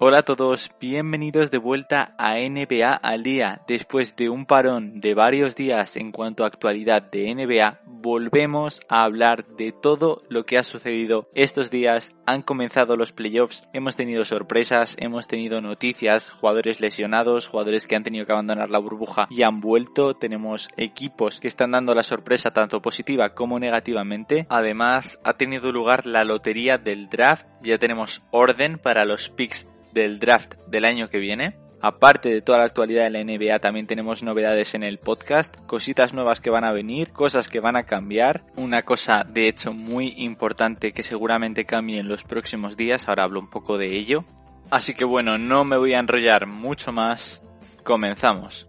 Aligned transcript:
Hola 0.00 0.18
a 0.18 0.22
todos, 0.22 0.70
bienvenidos 0.80 1.50
de 1.50 1.58
vuelta 1.58 2.14
a 2.18 2.36
NBA 2.36 2.94
al 2.94 3.24
día. 3.24 3.62
Después 3.66 4.14
de 4.14 4.28
un 4.28 4.46
parón 4.46 5.00
de 5.00 5.14
varios 5.14 5.56
días 5.56 5.96
en 5.96 6.12
cuanto 6.12 6.44
a 6.44 6.46
actualidad 6.46 7.02
de 7.02 7.34
NBA, 7.34 7.80
volvemos 7.84 8.80
a 8.88 9.02
hablar 9.02 9.44
de 9.56 9.72
todo 9.72 10.22
lo 10.28 10.46
que 10.46 10.56
ha 10.56 10.62
sucedido 10.62 11.28
estos 11.34 11.72
días. 11.72 12.14
Han 12.26 12.42
comenzado 12.42 12.96
los 12.96 13.12
playoffs, 13.12 13.64
hemos 13.72 13.96
tenido 13.96 14.24
sorpresas, 14.24 14.94
hemos 15.00 15.26
tenido 15.26 15.60
noticias, 15.60 16.30
jugadores 16.30 16.80
lesionados, 16.80 17.48
jugadores 17.48 17.88
que 17.88 17.96
han 17.96 18.04
tenido 18.04 18.24
que 18.24 18.30
abandonar 18.30 18.70
la 18.70 18.78
burbuja 18.78 19.26
y 19.30 19.42
han 19.42 19.60
vuelto. 19.60 20.14
Tenemos 20.14 20.68
equipos 20.76 21.40
que 21.40 21.48
están 21.48 21.72
dando 21.72 21.92
la 21.92 22.04
sorpresa 22.04 22.52
tanto 22.52 22.80
positiva 22.80 23.34
como 23.34 23.58
negativamente. 23.58 24.46
Además, 24.48 25.18
ha 25.24 25.32
tenido 25.32 25.72
lugar 25.72 26.06
la 26.06 26.22
lotería 26.22 26.78
del 26.78 27.08
draft. 27.08 27.48
Ya 27.62 27.78
tenemos 27.78 28.22
orden 28.30 28.78
para 28.78 29.04
los 29.04 29.28
picks 29.28 29.66
del 29.92 30.18
draft 30.18 30.54
del 30.66 30.84
año 30.84 31.08
que 31.08 31.18
viene. 31.18 31.56
Aparte 31.80 32.28
de 32.28 32.42
toda 32.42 32.58
la 32.58 32.64
actualidad 32.64 33.04
de 33.04 33.10
la 33.10 33.22
NBA, 33.22 33.60
también 33.60 33.86
tenemos 33.86 34.24
novedades 34.24 34.74
en 34.74 34.82
el 34.82 34.98
podcast, 34.98 35.56
cositas 35.66 36.12
nuevas 36.12 36.40
que 36.40 36.50
van 36.50 36.64
a 36.64 36.72
venir, 36.72 37.12
cosas 37.12 37.48
que 37.48 37.60
van 37.60 37.76
a 37.76 37.84
cambiar. 37.84 38.44
Una 38.56 38.82
cosa, 38.82 39.24
de 39.24 39.46
hecho, 39.46 39.72
muy 39.72 40.14
importante 40.16 40.92
que 40.92 41.04
seguramente 41.04 41.66
cambie 41.66 42.00
en 42.00 42.08
los 42.08 42.24
próximos 42.24 42.76
días, 42.76 43.08
ahora 43.08 43.22
hablo 43.22 43.38
un 43.38 43.50
poco 43.50 43.78
de 43.78 43.96
ello. 43.96 44.24
Así 44.70 44.94
que 44.94 45.04
bueno, 45.04 45.38
no 45.38 45.64
me 45.64 45.76
voy 45.76 45.94
a 45.94 46.00
enrollar 46.00 46.46
mucho 46.46 46.90
más. 46.90 47.40
Comenzamos. 47.84 48.68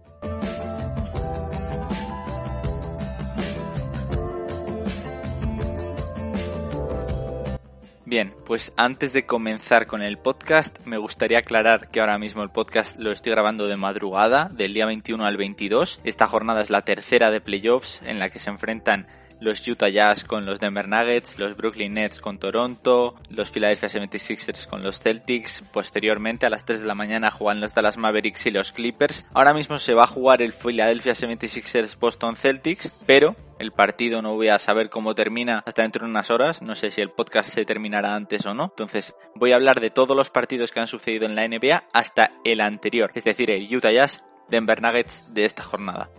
Bien, 8.10 8.34
pues 8.44 8.72
antes 8.76 9.12
de 9.12 9.24
comenzar 9.24 9.86
con 9.86 10.02
el 10.02 10.18
podcast, 10.18 10.84
me 10.84 10.98
gustaría 10.98 11.38
aclarar 11.38 11.92
que 11.92 12.00
ahora 12.00 12.18
mismo 12.18 12.42
el 12.42 12.50
podcast 12.50 12.98
lo 12.98 13.12
estoy 13.12 13.30
grabando 13.30 13.68
de 13.68 13.76
madrugada, 13.76 14.50
del 14.52 14.74
día 14.74 14.84
21 14.84 15.24
al 15.24 15.36
22. 15.36 16.00
Esta 16.02 16.26
jornada 16.26 16.60
es 16.60 16.70
la 16.70 16.82
tercera 16.82 17.30
de 17.30 17.40
playoffs 17.40 18.02
en 18.04 18.18
la 18.18 18.30
que 18.30 18.40
se 18.40 18.50
enfrentan 18.50 19.06
los 19.40 19.66
Utah 19.66 19.88
Jazz 19.88 20.24
con 20.24 20.46
los 20.46 20.60
Denver 20.60 20.88
Nuggets, 20.88 21.38
los 21.38 21.56
Brooklyn 21.56 21.94
Nets 21.94 22.20
con 22.20 22.38
Toronto, 22.38 23.16
los 23.30 23.50
Philadelphia 23.50 23.88
76ers 23.88 24.66
con 24.66 24.82
los 24.82 25.00
Celtics, 25.00 25.62
posteriormente 25.72 26.46
a 26.46 26.50
las 26.50 26.64
3 26.64 26.80
de 26.80 26.86
la 26.86 26.94
mañana 26.94 27.30
juegan 27.30 27.60
los 27.60 27.74
Dallas 27.74 27.96
Mavericks 27.96 28.46
y 28.46 28.50
los 28.50 28.72
Clippers. 28.72 29.26
Ahora 29.34 29.54
mismo 29.54 29.78
se 29.78 29.94
va 29.94 30.04
a 30.04 30.08
jugar 30.08 30.42
el 30.42 30.52
Philadelphia 30.52 31.12
76ers 31.12 31.98
Boston 31.98 32.36
Celtics, 32.36 32.92
pero 33.06 33.36
el 33.58 33.72
partido 33.72 34.22
no 34.22 34.34
voy 34.34 34.48
a 34.48 34.58
saber 34.58 34.88
cómo 34.88 35.14
termina 35.14 35.62
hasta 35.66 35.82
dentro 35.82 36.04
de 36.04 36.10
unas 36.10 36.30
horas, 36.30 36.62
no 36.62 36.74
sé 36.74 36.90
si 36.90 37.00
el 37.00 37.10
podcast 37.10 37.50
se 37.50 37.64
terminará 37.64 38.14
antes 38.14 38.46
o 38.46 38.54
no, 38.54 38.64
entonces 38.64 39.14
voy 39.34 39.52
a 39.52 39.56
hablar 39.56 39.80
de 39.80 39.90
todos 39.90 40.16
los 40.16 40.30
partidos 40.30 40.72
que 40.72 40.80
han 40.80 40.86
sucedido 40.86 41.26
en 41.26 41.34
la 41.34 41.46
NBA 41.46 41.84
hasta 41.92 42.32
el 42.44 42.60
anterior, 42.60 43.10
es 43.14 43.24
decir, 43.24 43.50
el 43.50 43.74
Utah 43.74 43.92
Jazz 43.92 44.24
Denver 44.48 44.82
Nuggets 44.82 45.24
de 45.32 45.44
esta 45.44 45.62
jornada. 45.62 46.10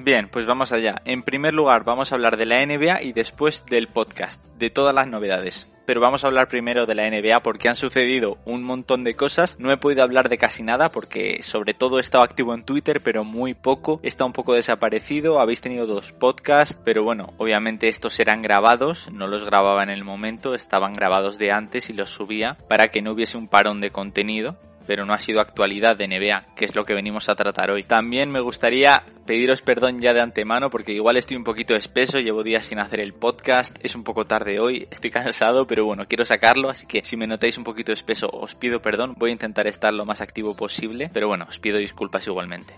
Bien, 0.00 0.28
pues 0.28 0.46
vamos 0.46 0.70
allá. 0.70 1.02
En 1.04 1.24
primer 1.24 1.54
lugar, 1.54 1.82
vamos 1.82 2.12
a 2.12 2.14
hablar 2.14 2.36
de 2.36 2.46
la 2.46 2.64
NBA 2.64 3.02
y 3.02 3.12
después 3.12 3.66
del 3.66 3.88
podcast, 3.88 4.40
de 4.56 4.70
todas 4.70 4.94
las 4.94 5.08
novedades. 5.08 5.66
Pero 5.86 6.00
vamos 6.00 6.22
a 6.22 6.28
hablar 6.28 6.46
primero 6.48 6.86
de 6.86 6.94
la 6.94 7.10
NBA 7.10 7.42
porque 7.42 7.68
han 7.68 7.74
sucedido 7.74 8.38
un 8.44 8.62
montón 8.62 9.02
de 9.02 9.16
cosas. 9.16 9.58
No 9.58 9.72
he 9.72 9.76
podido 9.76 10.04
hablar 10.04 10.28
de 10.28 10.38
casi 10.38 10.62
nada 10.62 10.92
porque 10.92 11.42
sobre 11.42 11.74
todo 11.74 11.98
he 11.98 12.00
estado 12.00 12.22
activo 12.22 12.54
en 12.54 12.62
Twitter, 12.62 13.02
pero 13.02 13.24
muy 13.24 13.54
poco. 13.54 13.98
Está 14.04 14.24
un 14.24 14.32
poco 14.32 14.54
desaparecido. 14.54 15.40
Habéis 15.40 15.62
tenido 15.62 15.84
dos 15.84 16.12
podcasts, 16.12 16.80
pero 16.84 17.02
bueno, 17.02 17.34
obviamente 17.36 17.88
estos 17.88 18.20
eran 18.20 18.40
grabados. 18.40 19.10
No 19.10 19.26
los 19.26 19.44
grababa 19.44 19.82
en 19.82 19.90
el 19.90 20.04
momento, 20.04 20.54
estaban 20.54 20.92
grabados 20.92 21.38
de 21.38 21.50
antes 21.50 21.90
y 21.90 21.92
los 21.92 22.10
subía 22.10 22.56
para 22.68 22.88
que 22.88 23.02
no 23.02 23.10
hubiese 23.10 23.36
un 23.36 23.48
parón 23.48 23.80
de 23.80 23.90
contenido 23.90 24.58
pero 24.88 25.04
no 25.04 25.12
ha 25.12 25.20
sido 25.20 25.42
actualidad 25.42 25.98
de 25.98 26.08
NBA, 26.08 26.54
que 26.56 26.64
es 26.64 26.74
lo 26.74 26.86
que 26.86 26.94
venimos 26.94 27.28
a 27.28 27.34
tratar 27.34 27.70
hoy. 27.70 27.84
También 27.84 28.30
me 28.30 28.40
gustaría 28.40 29.04
pediros 29.26 29.60
perdón 29.60 30.00
ya 30.00 30.14
de 30.14 30.22
antemano 30.22 30.70
porque 30.70 30.92
igual 30.92 31.18
estoy 31.18 31.36
un 31.36 31.44
poquito 31.44 31.76
espeso, 31.76 32.20
llevo 32.20 32.42
días 32.42 32.64
sin 32.64 32.78
hacer 32.78 33.00
el 33.00 33.12
podcast, 33.12 33.76
es 33.82 33.94
un 33.94 34.02
poco 34.02 34.26
tarde 34.26 34.58
hoy, 34.60 34.88
estoy 34.90 35.10
cansado, 35.10 35.66
pero 35.66 35.84
bueno, 35.84 36.06
quiero 36.08 36.24
sacarlo, 36.24 36.70
así 36.70 36.86
que 36.86 37.04
si 37.04 37.18
me 37.18 37.26
notáis 37.26 37.58
un 37.58 37.64
poquito 37.64 37.92
espeso 37.92 38.30
os 38.32 38.54
pido 38.54 38.80
perdón, 38.80 39.12
voy 39.18 39.28
a 39.28 39.34
intentar 39.34 39.66
estar 39.66 39.92
lo 39.92 40.06
más 40.06 40.22
activo 40.22 40.56
posible, 40.56 41.10
pero 41.12 41.28
bueno, 41.28 41.44
os 41.46 41.58
pido 41.58 41.76
disculpas 41.76 42.26
igualmente. 42.26 42.74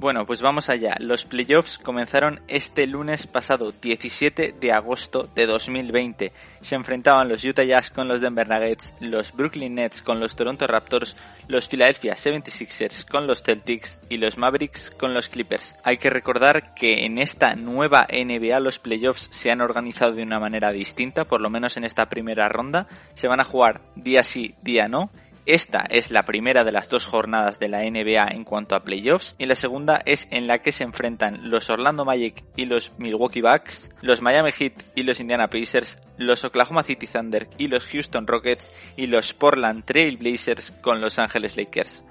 Bueno, 0.00 0.24
pues 0.24 0.40
vamos 0.40 0.70
allá. 0.70 0.96
Los 0.98 1.26
playoffs 1.26 1.78
comenzaron 1.78 2.40
este 2.48 2.86
lunes 2.86 3.26
pasado, 3.26 3.74
17 3.82 4.54
de 4.58 4.72
agosto 4.72 5.28
de 5.34 5.44
2020. 5.44 6.32
Se 6.62 6.74
enfrentaban 6.74 7.28
los 7.28 7.44
Utah 7.44 7.64
Jazz 7.64 7.90
con 7.90 8.08
los 8.08 8.22
Denver 8.22 8.48
Nuggets, 8.48 8.94
los 9.00 9.34
Brooklyn 9.34 9.74
Nets 9.74 10.00
con 10.00 10.18
los 10.18 10.36
Toronto 10.36 10.66
Raptors, 10.66 11.18
los 11.48 11.68
Philadelphia 11.68 12.14
76ers 12.14 13.04
con 13.04 13.26
los 13.26 13.42
Celtics 13.42 14.00
y 14.08 14.16
los 14.16 14.38
Mavericks 14.38 14.90
con 14.90 15.12
los 15.12 15.28
Clippers. 15.28 15.76
Hay 15.84 15.98
que 15.98 16.08
recordar 16.08 16.72
que 16.72 17.04
en 17.04 17.18
esta 17.18 17.54
nueva 17.54 18.06
NBA 18.10 18.58
los 18.60 18.78
playoffs 18.78 19.28
se 19.30 19.50
han 19.50 19.60
organizado 19.60 20.12
de 20.12 20.22
una 20.22 20.40
manera 20.40 20.72
distinta, 20.72 21.26
por 21.26 21.42
lo 21.42 21.50
menos 21.50 21.76
en 21.76 21.84
esta 21.84 22.08
primera 22.08 22.48
ronda. 22.48 22.86
Se 23.12 23.28
van 23.28 23.40
a 23.40 23.44
jugar 23.44 23.82
día 23.96 24.24
sí, 24.24 24.54
día 24.62 24.88
no 24.88 25.10
esta 25.46 25.86
es 25.88 26.10
la 26.10 26.24
primera 26.24 26.64
de 26.64 26.72
las 26.72 26.88
dos 26.88 27.06
jornadas 27.06 27.58
de 27.58 27.68
la 27.68 27.80
NBA 27.80 28.28
en 28.28 28.44
cuanto 28.44 28.74
a 28.74 28.84
playoffs 28.84 29.34
y 29.38 29.46
la 29.46 29.54
segunda 29.54 30.00
es 30.04 30.28
en 30.30 30.46
la 30.46 30.60
que 30.60 30.72
se 30.72 30.84
enfrentan 30.84 31.50
los 31.50 31.70
Orlando 31.70 32.04
Magic 32.04 32.44
y 32.56 32.66
los 32.66 32.92
Milwaukee 32.98 33.40
Bucks, 33.40 33.90
los 34.02 34.22
Miami 34.22 34.52
Heat 34.52 34.74
y 34.94 35.02
los 35.02 35.20
Indiana 35.20 35.48
Pacers, 35.48 35.98
los 36.18 36.44
Oklahoma 36.44 36.82
City 36.82 37.06
Thunder 37.06 37.48
y 37.58 37.68
los 37.68 37.86
Houston 37.86 38.26
Rockets 38.26 38.70
y 38.96 39.06
los 39.06 39.32
Portland 39.32 39.84
Trail 39.84 40.16
Blazers 40.16 40.72
con 40.82 41.00
Los 41.00 41.18
Angeles 41.18 41.56
Lakers. 41.56 42.02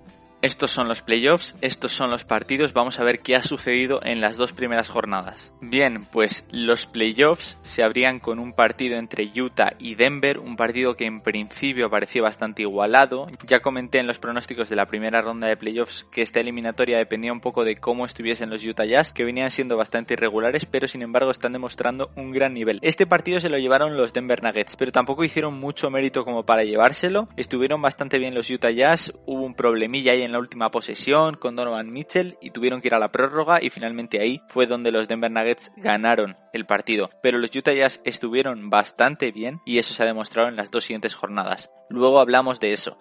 Estos 0.42 0.72
son 0.72 0.88
los 0.88 1.02
playoffs, 1.02 1.58
estos 1.60 1.92
son 1.92 2.10
los 2.10 2.24
partidos, 2.24 2.72
vamos 2.72 2.98
a 3.00 3.04
ver 3.04 3.20
qué 3.20 3.36
ha 3.36 3.44
sucedido 3.44 4.00
en 4.04 4.22
las 4.22 4.38
dos 4.38 4.54
primeras 4.54 4.90
jornadas. 4.90 5.52
Bien, 5.60 6.06
pues 6.06 6.48
los 6.52 6.86
playoffs 6.86 7.58
se 7.62 7.84
abrían 7.84 8.20
con 8.22 8.40
un 8.40 8.54
partido 8.54 8.98
entre 8.98 9.30
Utah 9.36 9.74
y 9.80 9.96
Denver, 9.96 10.40
un 10.40 10.56
partido 10.56 10.96
que 10.96 11.04
en 11.04 11.20
principio 11.20 11.90
parecía 11.90 12.22
bastante 12.22 12.62
igualado. 12.62 13.28
Ya 13.46 13.60
comenté 13.60 14.00
en 14.00 14.08
los 14.08 14.18
pronósticos 14.18 14.70
de 14.70 14.78
la 14.78 14.86
primera 14.86 15.22
ronda 15.22 15.48
de 15.48 15.58
playoffs 15.58 16.06
que 16.10 16.22
esta 16.22 16.40
eliminatoria 16.40 16.98
dependía 16.98 17.34
un 17.34 17.42
poco 17.42 17.66
de 17.66 17.76
cómo 17.76 18.06
estuviesen 18.06 18.50
los 18.50 18.64
Utah 18.64 18.86
Jazz, 18.86 19.12
que 19.12 19.26
venían 19.26 19.50
siendo 19.50 19.76
bastante 19.76 20.14
irregulares, 20.14 20.66
pero 20.66 20.88
sin 20.88 21.02
embargo 21.02 21.32
están 21.32 21.52
demostrando 21.52 22.12
un 22.16 22.32
gran 22.32 22.54
nivel. 22.54 22.80
Este 22.82 23.06
partido 23.06 23.42
se 23.42 23.50
lo 23.50 23.58
llevaron 23.58 23.98
los 23.98 24.14
Denver 24.14 24.42
Nuggets, 24.42 24.78
pero 24.78 24.94
tampoco 24.94 25.26
hicieron 25.26 25.60
mucho 25.60 25.90
mérito 25.90 26.24
como 26.24 26.46
para 26.46 26.64
llevárselo. 26.64 27.26
Estuvieron 27.36 27.82
bastante 27.82 28.20
bien 28.20 28.34
los 28.36 28.50
Utah 28.50 28.72
Jazz, 28.72 29.14
hubo 29.26 29.44
un 29.44 29.54
problemilla 29.54 30.14
ahí 30.14 30.22
en 30.22 30.29
la 30.32 30.40
última 30.40 30.72
posesión 30.72 31.36
con 31.36 31.56
Donovan 31.56 31.92
Mitchell 31.92 32.38
y 32.42 32.52
tuvieron 32.52 32.82
que 32.82 32.88
ir 32.88 32.94
a 32.94 33.00
la 33.00 33.12
prórroga 33.12 33.62
y 33.62 33.70
finalmente 33.70 34.20
ahí 34.20 34.42
fue 34.48 34.68
donde 34.68 34.92
los 34.92 35.08
Denver 35.08 35.32
Nuggets 35.32 35.72
ganaron 35.78 36.36
el 36.54 36.66
partido. 36.66 37.10
Pero 37.22 37.38
los 37.38 37.56
Utah 37.56 37.74
Jazz 37.74 38.02
estuvieron 38.04 38.70
bastante 38.70 39.32
bien 39.32 39.62
y 39.66 39.78
eso 39.78 39.94
se 39.94 40.04
ha 40.04 40.06
demostrado 40.06 40.50
en 40.50 40.56
las 40.56 40.72
dos 40.72 40.84
siguientes 40.84 41.16
jornadas. 41.16 41.72
Luego 41.90 42.20
hablamos 42.20 42.60
de 42.60 42.72
eso. 42.74 42.98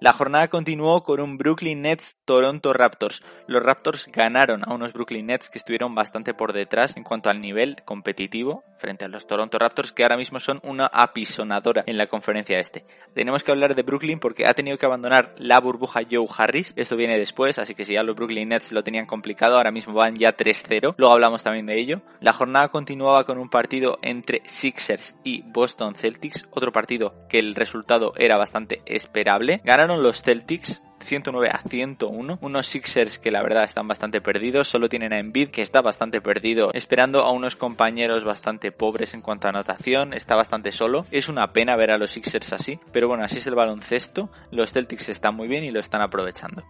La 0.00 0.14
jornada 0.14 0.48
continuó 0.48 1.04
con 1.04 1.20
un 1.20 1.36
Brooklyn 1.36 1.82
Nets 1.82 2.16
Toronto 2.24 2.72
Raptors. 2.72 3.22
Los 3.46 3.62
Raptors 3.62 4.08
ganaron 4.10 4.62
a 4.66 4.72
unos 4.72 4.94
Brooklyn 4.94 5.26
Nets 5.26 5.50
que 5.50 5.58
estuvieron 5.58 5.94
bastante 5.94 6.32
por 6.32 6.54
detrás 6.54 6.96
en 6.96 7.04
cuanto 7.04 7.28
al 7.28 7.38
nivel 7.38 7.76
competitivo 7.84 8.64
frente 8.78 9.04
a 9.04 9.08
los 9.08 9.26
Toronto 9.26 9.58
Raptors 9.58 9.92
que 9.92 10.02
ahora 10.02 10.16
mismo 10.16 10.40
son 10.40 10.58
una 10.62 10.86
apisonadora 10.86 11.84
en 11.86 11.98
la 11.98 12.06
conferencia 12.06 12.58
este. 12.58 12.86
Tenemos 13.14 13.42
que 13.42 13.50
hablar 13.50 13.74
de 13.74 13.82
Brooklyn 13.82 14.20
porque 14.20 14.46
ha 14.46 14.54
tenido 14.54 14.78
que 14.78 14.86
abandonar 14.86 15.34
la 15.36 15.60
burbuja 15.60 16.00
Joe 16.10 16.26
Harris. 16.34 16.72
Esto 16.76 16.96
viene 16.96 17.18
después, 17.18 17.58
así 17.58 17.74
que 17.74 17.84
si 17.84 17.92
ya 17.92 18.02
los 18.02 18.16
Brooklyn 18.16 18.48
Nets 18.48 18.72
lo 18.72 18.82
tenían 18.82 19.04
complicado, 19.04 19.58
ahora 19.58 19.70
mismo 19.70 19.92
van 19.92 20.16
ya 20.16 20.34
3-0. 20.34 20.94
Luego 20.96 21.12
hablamos 21.12 21.42
también 21.42 21.66
de 21.66 21.78
ello. 21.78 22.00
La 22.20 22.32
jornada 22.32 22.68
continuaba 22.68 23.24
con 23.24 23.36
un 23.36 23.50
partido 23.50 23.98
entre 24.00 24.40
Sixers 24.46 25.14
y 25.24 25.42
Boston 25.42 25.94
Celtics, 25.94 26.48
otro 26.52 26.72
partido 26.72 27.28
que 27.28 27.38
el 27.38 27.54
resultado 27.54 28.14
era 28.16 28.38
bastante 28.38 28.80
esperable. 28.86 29.60
Ganaron 29.62 29.89
los 29.98 30.22
Celtics 30.22 30.82
109 31.04 31.50
a 31.50 31.62
101. 31.68 32.38
Unos 32.40 32.66
Sixers 32.66 33.18
que 33.18 33.30
la 33.30 33.42
verdad 33.42 33.64
están 33.64 33.88
bastante 33.88 34.20
perdidos, 34.20 34.68
solo 34.68 34.88
tienen 34.88 35.12
a 35.12 35.18
Embiid 35.18 35.50
que 35.50 35.62
está 35.62 35.80
bastante 35.80 36.20
perdido, 36.20 36.70
esperando 36.72 37.22
a 37.22 37.32
unos 37.32 37.56
compañeros 37.56 38.24
bastante 38.24 38.72
pobres 38.72 39.14
en 39.14 39.22
cuanto 39.22 39.46
a 39.46 39.50
anotación, 39.50 40.14
está 40.14 40.36
bastante 40.36 40.72
solo. 40.72 41.06
Es 41.10 41.28
una 41.28 41.52
pena 41.52 41.76
ver 41.76 41.90
a 41.90 41.98
los 41.98 42.10
Sixers 42.10 42.52
así, 42.52 42.78
pero 42.92 43.08
bueno, 43.08 43.24
así 43.24 43.38
es 43.38 43.46
el 43.46 43.54
baloncesto. 43.54 44.30
Los 44.50 44.72
Celtics 44.72 45.08
están 45.08 45.34
muy 45.34 45.48
bien 45.48 45.64
y 45.64 45.70
lo 45.70 45.80
están 45.80 46.02
aprovechando. 46.02 46.64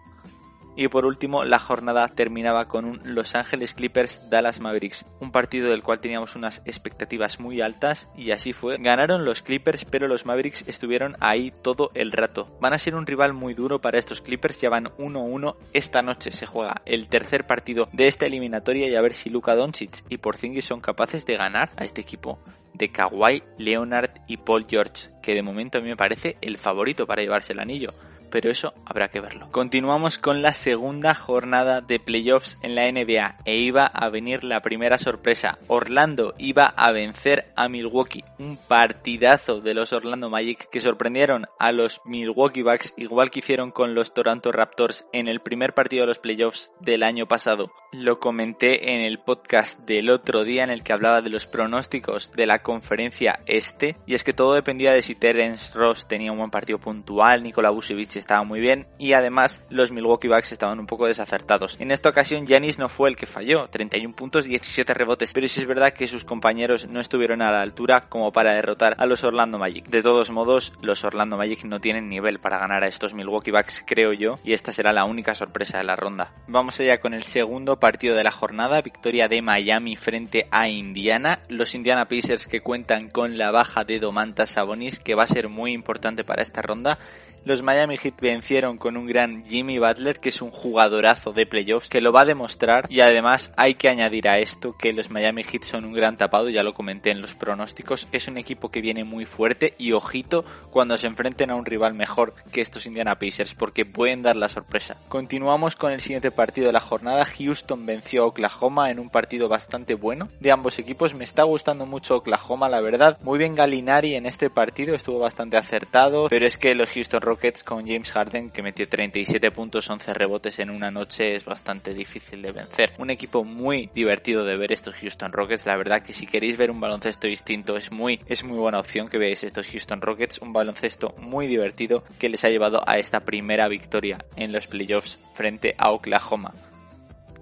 Y 0.76 0.88
por 0.88 1.04
último, 1.04 1.44
la 1.44 1.58
jornada 1.58 2.08
terminaba 2.08 2.68
con 2.68 2.84
un 2.84 3.00
Los 3.04 3.34
Angeles 3.34 3.74
Clippers 3.74 4.30
Dallas 4.30 4.60
Mavericks, 4.60 5.04
un 5.20 5.32
partido 5.32 5.70
del 5.70 5.82
cual 5.82 6.00
teníamos 6.00 6.36
unas 6.36 6.62
expectativas 6.64 7.40
muy 7.40 7.60
altas 7.60 8.08
y 8.16 8.30
así 8.30 8.52
fue. 8.52 8.76
Ganaron 8.78 9.24
los 9.24 9.42
Clippers, 9.42 9.84
pero 9.84 10.08
los 10.08 10.26
Mavericks 10.26 10.64
estuvieron 10.66 11.16
ahí 11.20 11.52
todo 11.62 11.90
el 11.94 12.12
rato. 12.12 12.56
Van 12.60 12.72
a 12.72 12.78
ser 12.78 12.94
un 12.94 13.06
rival 13.06 13.32
muy 13.32 13.54
duro 13.54 13.80
para 13.80 13.98
estos 13.98 14.20
Clippers, 14.20 14.60
ya 14.60 14.70
van 14.70 14.86
1-1. 14.98 15.56
Esta 15.72 16.02
noche 16.02 16.30
se 16.30 16.46
juega 16.46 16.82
el 16.86 17.08
tercer 17.08 17.46
partido 17.46 17.88
de 17.92 18.06
esta 18.06 18.26
eliminatoria 18.26 18.88
y 18.88 18.94
a 18.94 19.02
ver 19.02 19.14
si 19.14 19.30
Luka 19.30 19.54
Doncic 19.54 20.04
y 20.08 20.18
Porzingis 20.18 20.64
son 20.64 20.80
capaces 20.80 21.26
de 21.26 21.36
ganar 21.36 21.70
a 21.76 21.84
este 21.84 22.00
equipo 22.00 22.38
de 22.74 22.90
Kawhi, 22.90 23.42
Leonard 23.58 24.10
y 24.26 24.38
Paul 24.38 24.66
George, 24.68 25.10
que 25.22 25.34
de 25.34 25.42
momento 25.42 25.78
a 25.78 25.80
mí 25.80 25.88
me 25.88 25.96
parece 25.96 26.36
el 26.40 26.56
favorito 26.56 27.06
para 27.06 27.22
llevarse 27.22 27.52
el 27.52 27.60
anillo 27.60 27.92
pero 28.30 28.50
eso 28.50 28.74
habrá 28.84 29.08
que 29.08 29.20
verlo. 29.20 29.48
Continuamos 29.50 30.18
con 30.18 30.42
la 30.42 30.52
segunda 30.52 31.14
jornada 31.14 31.80
de 31.80 31.98
playoffs 31.98 32.58
en 32.62 32.74
la 32.74 32.90
NBA 32.90 33.38
e 33.44 33.56
iba 33.56 33.86
a 33.86 34.08
venir 34.08 34.44
la 34.44 34.60
primera 34.60 34.98
sorpresa. 34.98 35.58
Orlando 35.66 36.34
iba 36.38 36.66
a 36.66 36.92
vencer 36.92 37.52
a 37.56 37.68
Milwaukee. 37.68 38.24
Un 38.38 38.56
partidazo 38.56 39.60
de 39.60 39.74
los 39.74 39.92
Orlando 39.92 40.30
Magic 40.30 40.68
que 40.70 40.80
sorprendieron 40.80 41.46
a 41.58 41.72
los 41.72 42.00
Milwaukee 42.04 42.62
Bucks 42.62 42.94
igual 42.96 43.30
que 43.30 43.40
hicieron 43.40 43.70
con 43.70 43.94
los 43.94 44.14
Toronto 44.14 44.52
Raptors 44.52 45.06
en 45.12 45.28
el 45.28 45.40
primer 45.40 45.74
partido 45.74 46.02
de 46.02 46.08
los 46.08 46.18
playoffs 46.18 46.70
del 46.80 47.02
año 47.02 47.26
pasado. 47.26 47.72
Lo 47.92 48.20
comenté 48.20 48.94
en 48.94 49.00
el 49.00 49.18
podcast 49.18 49.80
del 49.80 50.10
otro 50.10 50.44
día 50.44 50.62
en 50.62 50.70
el 50.70 50.82
que 50.82 50.92
hablaba 50.92 51.22
de 51.22 51.30
los 51.30 51.46
pronósticos 51.46 52.30
de 52.32 52.46
la 52.46 52.62
conferencia 52.62 53.40
este 53.46 53.96
y 54.06 54.14
es 54.14 54.22
que 54.22 54.32
todo 54.32 54.54
dependía 54.54 54.92
de 54.92 55.02
si 55.02 55.14
Terence 55.14 55.76
Ross 55.76 56.06
tenía 56.06 56.32
un 56.32 56.38
buen 56.38 56.50
partido 56.50 56.78
puntual, 56.78 57.42
Nikola 57.42 57.70
Vucevic 57.70 58.19
estaba 58.20 58.44
muy 58.44 58.60
bien 58.60 58.86
y 58.98 59.12
además 59.12 59.64
los 59.70 59.90
Milwaukee 59.90 60.28
Bucks 60.28 60.52
estaban 60.52 60.78
un 60.78 60.86
poco 60.86 61.06
desacertados. 61.06 61.76
En 61.80 61.90
esta 61.90 62.08
ocasión 62.08 62.46
Giannis 62.46 62.78
no 62.78 62.88
fue 62.88 63.08
el 63.08 63.16
que 63.16 63.26
falló, 63.26 63.68
31 63.68 64.14
puntos, 64.14 64.44
17 64.44 64.94
rebotes, 64.94 65.32
pero 65.32 65.48
sí 65.48 65.60
es 65.60 65.66
verdad 65.66 65.92
que 65.92 66.06
sus 66.06 66.24
compañeros 66.24 66.86
no 66.88 67.00
estuvieron 67.00 67.42
a 67.42 67.50
la 67.50 67.62
altura 67.62 68.08
como 68.08 68.32
para 68.32 68.54
derrotar 68.54 68.94
a 68.98 69.06
los 69.06 69.24
Orlando 69.24 69.58
Magic. 69.58 69.86
De 69.88 70.02
todos 70.02 70.30
modos, 70.30 70.72
los 70.80 71.04
Orlando 71.04 71.36
Magic 71.36 71.64
no 71.64 71.80
tienen 71.80 72.08
nivel 72.08 72.38
para 72.38 72.58
ganar 72.58 72.84
a 72.84 72.88
estos 72.88 73.14
Milwaukee 73.14 73.50
Bucks, 73.50 73.82
creo 73.86 74.12
yo, 74.12 74.38
y 74.44 74.52
esta 74.52 74.72
será 74.72 74.92
la 74.92 75.04
única 75.04 75.34
sorpresa 75.34 75.78
de 75.78 75.84
la 75.84 75.96
ronda. 75.96 76.32
Vamos 76.46 76.78
allá 76.80 77.00
con 77.00 77.14
el 77.14 77.24
segundo 77.24 77.78
partido 77.80 78.14
de 78.14 78.24
la 78.24 78.30
jornada, 78.30 78.82
victoria 78.82 79.28
de 79.28 79.42
Miami 79.42 79.96
frente 79.96 80.46
a 80.50 80.68
Indiana. 80.68 81.40
Los 81.48 81.74
Indiana 81.74 82.06
Pacers 82.06 82.46
que 82.46 82.60
cuentan 82.60 83.08
con 83.10 83.38
la 83.38 83.50
baja 83.50 83.84
de 83.84 83.98
Domantas 83.98 84.50
Sabonis, 84.50 84.98
que 84.98 85.14
va 85.14 85.24
a 85.24 85.28
ser 85.28 85.48
muy 85.48 85.72
importante 85.72 86.24
para 86.24 86.42
esta 86.42 86.62
ronda 86.62 86.98
los 87.44 87.62
Miami 87.62 87.96
Heat 87.96 88.20
vencieron 88.20 88.78
con 88.78 88.96
un 88.96 89.06
gran 89.06 89.44
Jimmy 89.46 89.78
Butler, 89.78 90.20
que 90.20 90.28
es 90.28 90.42
un 90.42 90.50
jugadorazo 90.50 91.32
de 91.32 91.46
playoffs, 91.46 91.88
que 91.88 92.00
lo 92.00 92.12
va 92.12 92.22
a 92.22 92.26
demostrar. 92.26 92.86
Y 92.90 93.00
además 93.00 93.52
hay 93.56 93.74
que 93.74 93.88
añadir 93.88 94.28
a 94.28 94.38
esto 94.38 94.76
que 94.76 94.92
los 94.92 95.10
Miami 95.10 95.42
Heat 95.42 95.64
son 95.64 95.84
un 95.84 95.92
gran 95.92 96.16
tapado, 96.16 96.50
ya 96.50 96.62
lo 96.62 96.74
comenté 96.74 97.10
en 97.10 97.20
los 97.20 97.34
pronósticos. 97.34 98.08
Es 98.12 98.28
un 98.28 98.38
equipo 98.38 98.70
que 98.70 98.80
viene 98.80 99.04
muy 99.04 99.24
fuerte 99.24 99.74
y 99.78 99.92
ojito 99.92 100.44
cuando 100.70 100.96
se 100.96 101.06
enfrenten 101.06 101.50
a 101.50 101.54
un 101.54 101.64
rival 101.64 101.94
mejor 101.94 102.34
que 102.52 102.60
estos 102.60 102.86
Indiana 102.86 103.18
Pacers, 103.18 103.54
porque 103.54 103.86
pueden 103.86 104.22
dar 104.22 104.36
la 104.36 104.48
sorpresa. 104.48 104.96
Continuamos 105.08 105.76
con 105.76 105.92
el 105.92 106.00
siguiente 106.00 106.30
partido 106.30 106.66
de 106.66 106.72
la 106.72 106.80
jornada. 106.80 107.24
Houston 107.24 107.86
venció 107.86 108.22
a 108.22 108.26
Oklahoma 108.26 108.90
en 108.90 108.98
un 108.98 109.10
partido 109.10 109.48
bastante 109.48 109.94
bueno 109.94 110.28
de 110.40 110.52
ambos 110.52 110.78
equipos. 110.78 111.14
Me 111.14 111.24
está 111.24 111.44
gustando 111.44 111.86
mucho 111.86 112.16
Oklahoma, 112.16 112.68
la 112.68 112.80
verdad. 112.80 113.18
Muy 113.22 113.38
bien 113.38 113.54
Galinari 113.54 114.14
en 114.14 114.26
este 114.26 114.50
partido, 114.50 114.94
estuvo 114.94 115.18
bastante 115.18 115.56
acertado, 115.56 116.28
pero 116.28 116.46
es 116.46 116.58
que 116.58 116.74
los 116.74 116.90
Houston 116.90 117.20
Rockets 117.30 117.62
con 117.62 117.86
James 117.86 118.10
Harden, 118.10 118.50
que 118.50 118.60
metió 118.60 118.88
37 118.88 119.52
puntos, 119.52 119.88
11 119.88 120.14
rebotes 120.14 120.58
en 120.58 120.68
una 120.68 120.90
noche, 120.90 121.36
es 121.36 121.44
bastante 121.44 121.94
difícil 121.94 122.42
de 122.42 122.50
vencer. 122.50 122.92
Un 122.98 123.08
equipo 123.10 123.44
muy 123.44 123.88
divertido 123.94 124.44
de 124.44 124.56
ver 124.56 124.72
estos 124.72 124.96
Houston 124.96 125.30
Rockets. 125.30 125.64
La 125.64 125.76
verdad 125.76 126.02
que 126.02 126.12
si 126.12 126.26
queréis 126.26 126.56
ver 126.56 126.72
un 126.72 126.80
baloncesto 126.80 127.28
distinto, 127.28 127.76
es 127.76 127.92
muy, 127.92 128.18
es 128.26 128.42
muy 128.42 128.58
buena 128.58 128.80
opción 128.80 129.08
que 129.08 129.18
veáis 129.18 129.44
estos 129.44 129.68
Houston 129.68 130.00
Rockets. 130.00 130.40
Un 130.40 130.52
baloncesto 130.52 131.14
muy 131.18 131.46
divertido 131.46 132.02
que 132.18 132.28
les 132.28 132.42
ha 132.42 132.50
llevado 132.50 132.82
a 132.84 132.98
esta 132.98 133.20
primera 133.20 133.68
victoria 133.68 134.24
en 134.34 134.50
los 134.50 134.66
playoffs 134.66 135.20
frente 135.34 135.76
a 135.78 135.92
Oklahoma. 135.92 136.52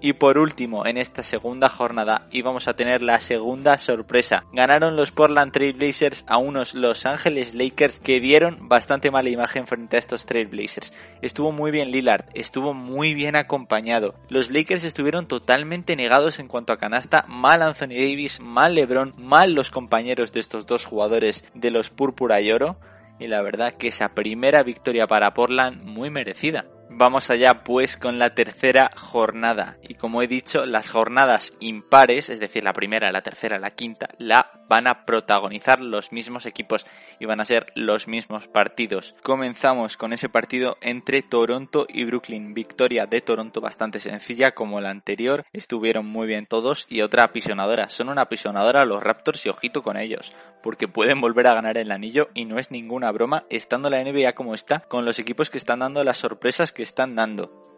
Y 0.01 0.13
por 0.13 0.37
último, 0.37 0.85
en 0.85 0.95
esta 0.97 1.23
segunda 1.23 1.67
jornada 1.67 2.27
íbamos 2.31 2.69
a 2.69 2.73
tener 2.73 3.01
la 3.01 3.19
segunda 3.19 3.77
sorpresa. 3.77 4.45
Ganaron 4.53 4.95
los 4.95 5.11
Portland 5.11 5.51
Trail 5.51 5.73
Blazers 5.73 6.23
a 6.25 6.37
unos 6.37 6.73
Los 6.73 7.05
Angeles 7.05 7.53
Lakers 7.53 7.99
que 7.99 8.21
dieron 8.21 8.69
bastante 8.69 9.11
mala 9.11 9.29
imagen 9.29 9.67
frente 9.67 9.97
a 9.97 9.99
estos 9.99 10.25
Trail 10.25 10.47
Blazers. 10.47 10.93
Estuvo 11.21 11.51
muy 11.51 11.71
bien 11.71 11.91
Lillard, 11.91 12.25
estuvo 12.33 12.73
muy 12.73 13.13
bien 13.13 13.35
acompañado. 13.35 14.15
Los 14.29 14.51
Lakers 14.51 14.85
estuvieron 14.85 15.27
totalmente 15.27 15.97
negados 15.97 16.39
en 16.39 16.47
cuanto 16.47 16.71
a 16.71 16.77
canasta. 16.77 17.25
Mal 17.27 17.61
Anthony 17.61 17.89
Davis, 17.89 18.39
mal 18.39 18.75
LeBron, 18.75 19.13
mal 19.17 19.51
los 19.51 19.69
compañeros 19.69 20.31
de 20.31 20.39
estos 20.39 20.65
dos 20.65 20.85
jugadores 20.85 21.43
de 21.53 21.71
los 21.71 21.89
Púrpura 21.89 22.39
y 22.39 22.53
Oro. 22.53 22.77
Y 23.19 23.27
la 23.27 23.41
verdad 23.41 23.73
que 23.73 23.89
esa 23.89 24.15
primera 24.15 24.63
victoria 24.63 25.07
para 25.07 25.33
Portland 25.33 25.83
muy 25.83 26.09
merecida. 26.09 26.67
Vamos 26.99 27.29
allá 27.29 27.63
pues 27.63 27.95
con 27.95 28.19
la 28.19 28.35
tercera 28.35 28.91
jornada. 28.93 29.77
Y 29.87 29.93
como 29.93 30.21
he 30.21 30.27
dicho, 30.27 30.65
las 30.65 30.89
jornadas 30.89 31.53
impares, 31.61 32.27
es 32.27 32.41
decir, 32.41 32.65
la 32.65 32.73
primera, 32.73 33.09
la 33.13 33.21
tercera, 33.21 33.57
la 33.57 33.71
quinta, 33.71 34.09
la 34.17 34.58
van 34.69 34.87
a 34.87 35.05
protagonizar 35.05 35.81
los 35.81 36.13
mismos 36.13 36.45
equipos 36.45 36.85
y 37.19 37.25
van 37.25 37.41
a 37.41 37.45
ser 37.45 37.73
los 37.75 38.07
mismos 38.07 38.47
partidos. 38.47 39.15
Comenzamos 39.23 39.97
con 39.97 40.13
ese 40.13 40.29
partido 40.29 40.77
entre 40.81 41.23
Toronto 41.23 41.87
y 41.89 42.05
Brooklyn. 42.05 42.53
Victoria 42.53 43.07
de 43.07 43.21
Toronto 43.21 43.59
bastante 43.59 43.99
sencilla 43.99 44.51
como 44.51 44.79
la 44.79 44.91
anterior. 44.91 45.45
Estuvieron 45.51 46.05
muy 46.05 46.27
bien 46.27 46.45
todos 46.45 46.85
y 46.87 47.01
otra 47.01 47.25
apisonadora. 47.25 47.89
Son 47.89 48.09
una 48.09 48.21
apisonadora 48.21 48.85
los 48.85 49.03
Raptors 49.03 49.45
y 49.45 49.49
ojito 49.49 49.81
con 49.81 49.97
ellos, 49.97 50.33
porque 50.61 50.87
pueden 50.87 51.19
volver 51.19 51.47
a 51.47 51.55
ganar 51.55 51.77
el 51.77 51.91
anillo 51.91 52.29
y 52.33 52.45
no 52.45 52.59
es 52.59 52.71
ninguna 52.71 53.11
broma 53.11 53.45
estando 53.49 53.89
la 53.89 54.03
NBA 54.03 54.33
como 54.33 54.53
está 54.53 54.81
con 54.81 55.03
los 55.03 55.19
equipos 55.19 55.49
que 55.49 55.57
están 55.57 55.79
dando 55.79 56.03
las 56.03 56.19
sorpresas 56.19 56.71
que 56.71 56.83
están 56.83 57.15
dando. 57.15 57.68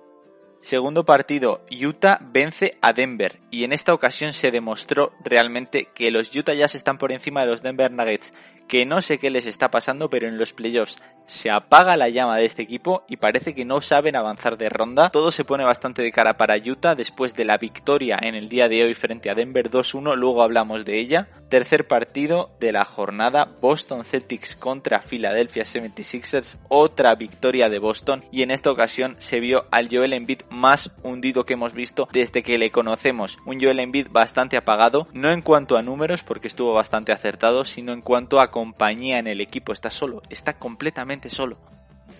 Segundo 0.61 1.05
partido, 1.05 1.65
Utah 1.71 2.19
vence 2.21 2.77
a 2.81 2.93
Denver. 2.93 3.39
Y 3.49 3.63
en 3.63 3.73
esta 3.73 3.95
ocasión 3.95 4.31
se 4.31 4.51
demostró 4.51 5.11
realmente 5.23 5.89
que 5.95 6.11
los 6.11 6.35
Utah 6.35 6.53
Jazz 6.53 6.75
están 6.75 6.99
por 6.99 7.11
encima 7.11 7.41
de 7.41 7.47
los 7.47 7.63
Denver 7.63 7.91
Nuggets, 7.91 8.31
que 8.67 8.85
no 8.85 9.01
sé 9.01 9.17
qué 9.17 9.31
les 9.31 9.47
está 9.47 9.71
pasando, 9.71 10.09
pero 10.11 10.27
en 10.27 10.37
los 10.37 10.53
playoffs 10.53 11.01
se 11.31 11.49
apaga 11.49 11.95
la 11.95 12.09
llama 12.09 12.37
de 12.37 12.45
este 12.45 12.61
equipo 12.61 13.05
y 13.07 13.15
parece 13.15 13.55
que 13.55 13.63
no 13.63 13.79
saben 13.79 14.17
avanzar 14.17 14.57
de 14.57 14.67
ronda. 14.67 15.11
Todo 15.11 15.31
se 15.31 15.45
pone 15.45 15.63
bastante 15.63 16.01
de 16.01 16.11
cara 16.11 16.35
para 16.35 16.57
Utah 16.57 16.93
después 16.93 17.33
de 17.35 17.45
la 17.45 17.57
victoria 17.57 18.19
en 18.21 18.35
el 18.35 18.49
día 18.49 18.67
de 18.67 18.83
hoy 18.83 18.93
frente 18.95 19.29
a 19.29 19.33
Denver 19.33 19.71
2-1, 19.71 20.17
luego 20.17 20.43
hablamos 20.43 20.83
de 20.83 20.99
ella. 20.99 21.29
Tercer 21.47 21.87
partido 21.87 22.51
de 22.59 22.73
la 22.73 22.83
jornada, 22.83 23.47
Boston 23.61 24.03
Celtics 24.03 24.57
contra 24.57 24.99
Philadelphia 24.99 25.63
76ers, 25.63 26.57
otra 26.67 27.15
victoria 27.15 27.69
de 27.69 27.79
Boston 27.79 28.25
y 28.31 28.41
en 28.41 28.51
esta 28.51 28.71
ocasión 28.71 29.15
se 29.17 29.39
vio 29.39 29.65
al 29.71 29.87
Joel 29.89 30.13
Embiid 30.13 30.41
más 30.49 30.91
hundido 31.01 31.45
que 31.45 31.53
hemos 31.53 31.73
visto 31.73 32.09
desde 32.11 32.43
que 32.43 32.57
le 32.57 32.71
conocemos. 32.71 33.39
Un 33.45 33.61
Joel 33.61 33.79
Embiid 33.79 34.07
bastante 34.11 34.57
apagado, 34.57 35.07
no 35.13 35.29
en 35.29 35.41
cuanto 35.41 35.77
a 35.77 35.81
números 35.81 36.23
porque 36.23 36.47
estuvo 36.47 36.73
bastante 36.73 37.13
acertado, 37.13 37.63
sino 37.63 37.93
en 37.93 38.01
cuanto 38.01 38.41
a 38.41 38.51
compañía 38.51 39.17
en 39.17 39.27
el 39.27 39.39
equipo. 39.39 39.71
Está 39.71 39.89
solo, 39.89 40.23
está 40.29 40.57
completamente 40.57 41.20
solo. 41.29 41.57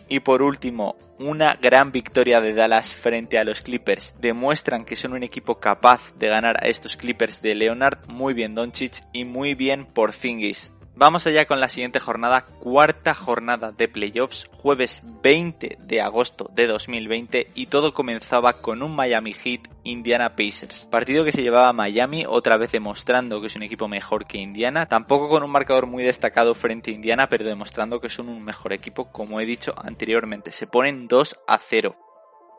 Y 0.08 0.20
por 0.20 0.42
último, 0.42 0.96
una 1.20 1.54
gran 1.54 1.92
victoria 1.92 2.42
de 2.42 2.54
Dallas 2.54 2.94
frente 2.94 3.38
a 3.38 3.44
los 3.44 3.62
Clippers. 3.62 4.16
Demuestran 4.20 4.84
que 4.84 4.96
son 4.96 5.14
un 5.14 5.24
equipo 5.24 5.60
capaz 5.60 6.14
de 6.18 6.28
ganar 6.28 6.64
a 6.64 6.68
estos 6.68 6.98
Clippers 6.98 7.42
de 7.42 7.56
Leonard, 7.56 8.08
muy 8.08 8.34
bien 8.34 8.56
Doncic 8.56 9.04
y 9.14 9.24
muy 9.24 9.54
bien 9.54 9.86
Porzingis. 9.86 10.74
Vamos 10.94 11.26
allá 11.26 11.46
con 11.46 11.60
la 11.60 11.70
siguiente 11.70 12.00
jornada, 12.00 12.46
cuarta 12.60 13.16
jornada 13.16 13.72
de 13.72 13.88
playoffs, 13.88 14.50
jueves 14.52 15.02
20 15.24 15.78
de 15.80 16.02
agosto 16.02 16.52
de 16.54 16.68
2020 16.68 17.52
y 17.56 17.68
todo 17.68 17.94
comenzaba 17.94 18.54
con 18.54 18.84
un 18.84 18.96
Miami 18.96 19.34
Heat 19.34 19.70
Indiana 19.84 20.36
Pacers. 20.36 20.88
Partido 20.92 21.24
que 21.24 21.32
se 21.32 21.44
llevaba 21.44 21.74
Miami, 21.74 22.26
otra 22.28 22.58
vez 22.58 22.74
demostrando 22.74 23.40
que 23.40 23.48
es 23.48 23.56
un 23.56 23.64
equipo 23.64 23.88
mejor 23.88 24.28
que 24.28 24.38
Indiana, 24.38 24.88
tampoco 24.88 25.30
con 25.30 25.44
un 25.44 25.50
marcador 25.50 25.88
muy 25.88 26.04
destacado 26.04 26.54
frente 26.56 26.92
a 26.92 26.94
Indiana, 26.94 27.30
pero 27.30 27.46
demostrando 27.46 28.02
que 28.02 28.10
son 28.10 28.28
un 28.28 28.44
mejor 28.44 28.74
equipo, 28.74 29.12
como 29.12 29.40
he 29.40 29.46
dicho 29.46 29.74
anteriormente. 29.82 30.52
Se 30.52 30.68
ponen 30.68 31.08
2 31.08 31.40
a 31.48 31.58
0. 31.58 31.96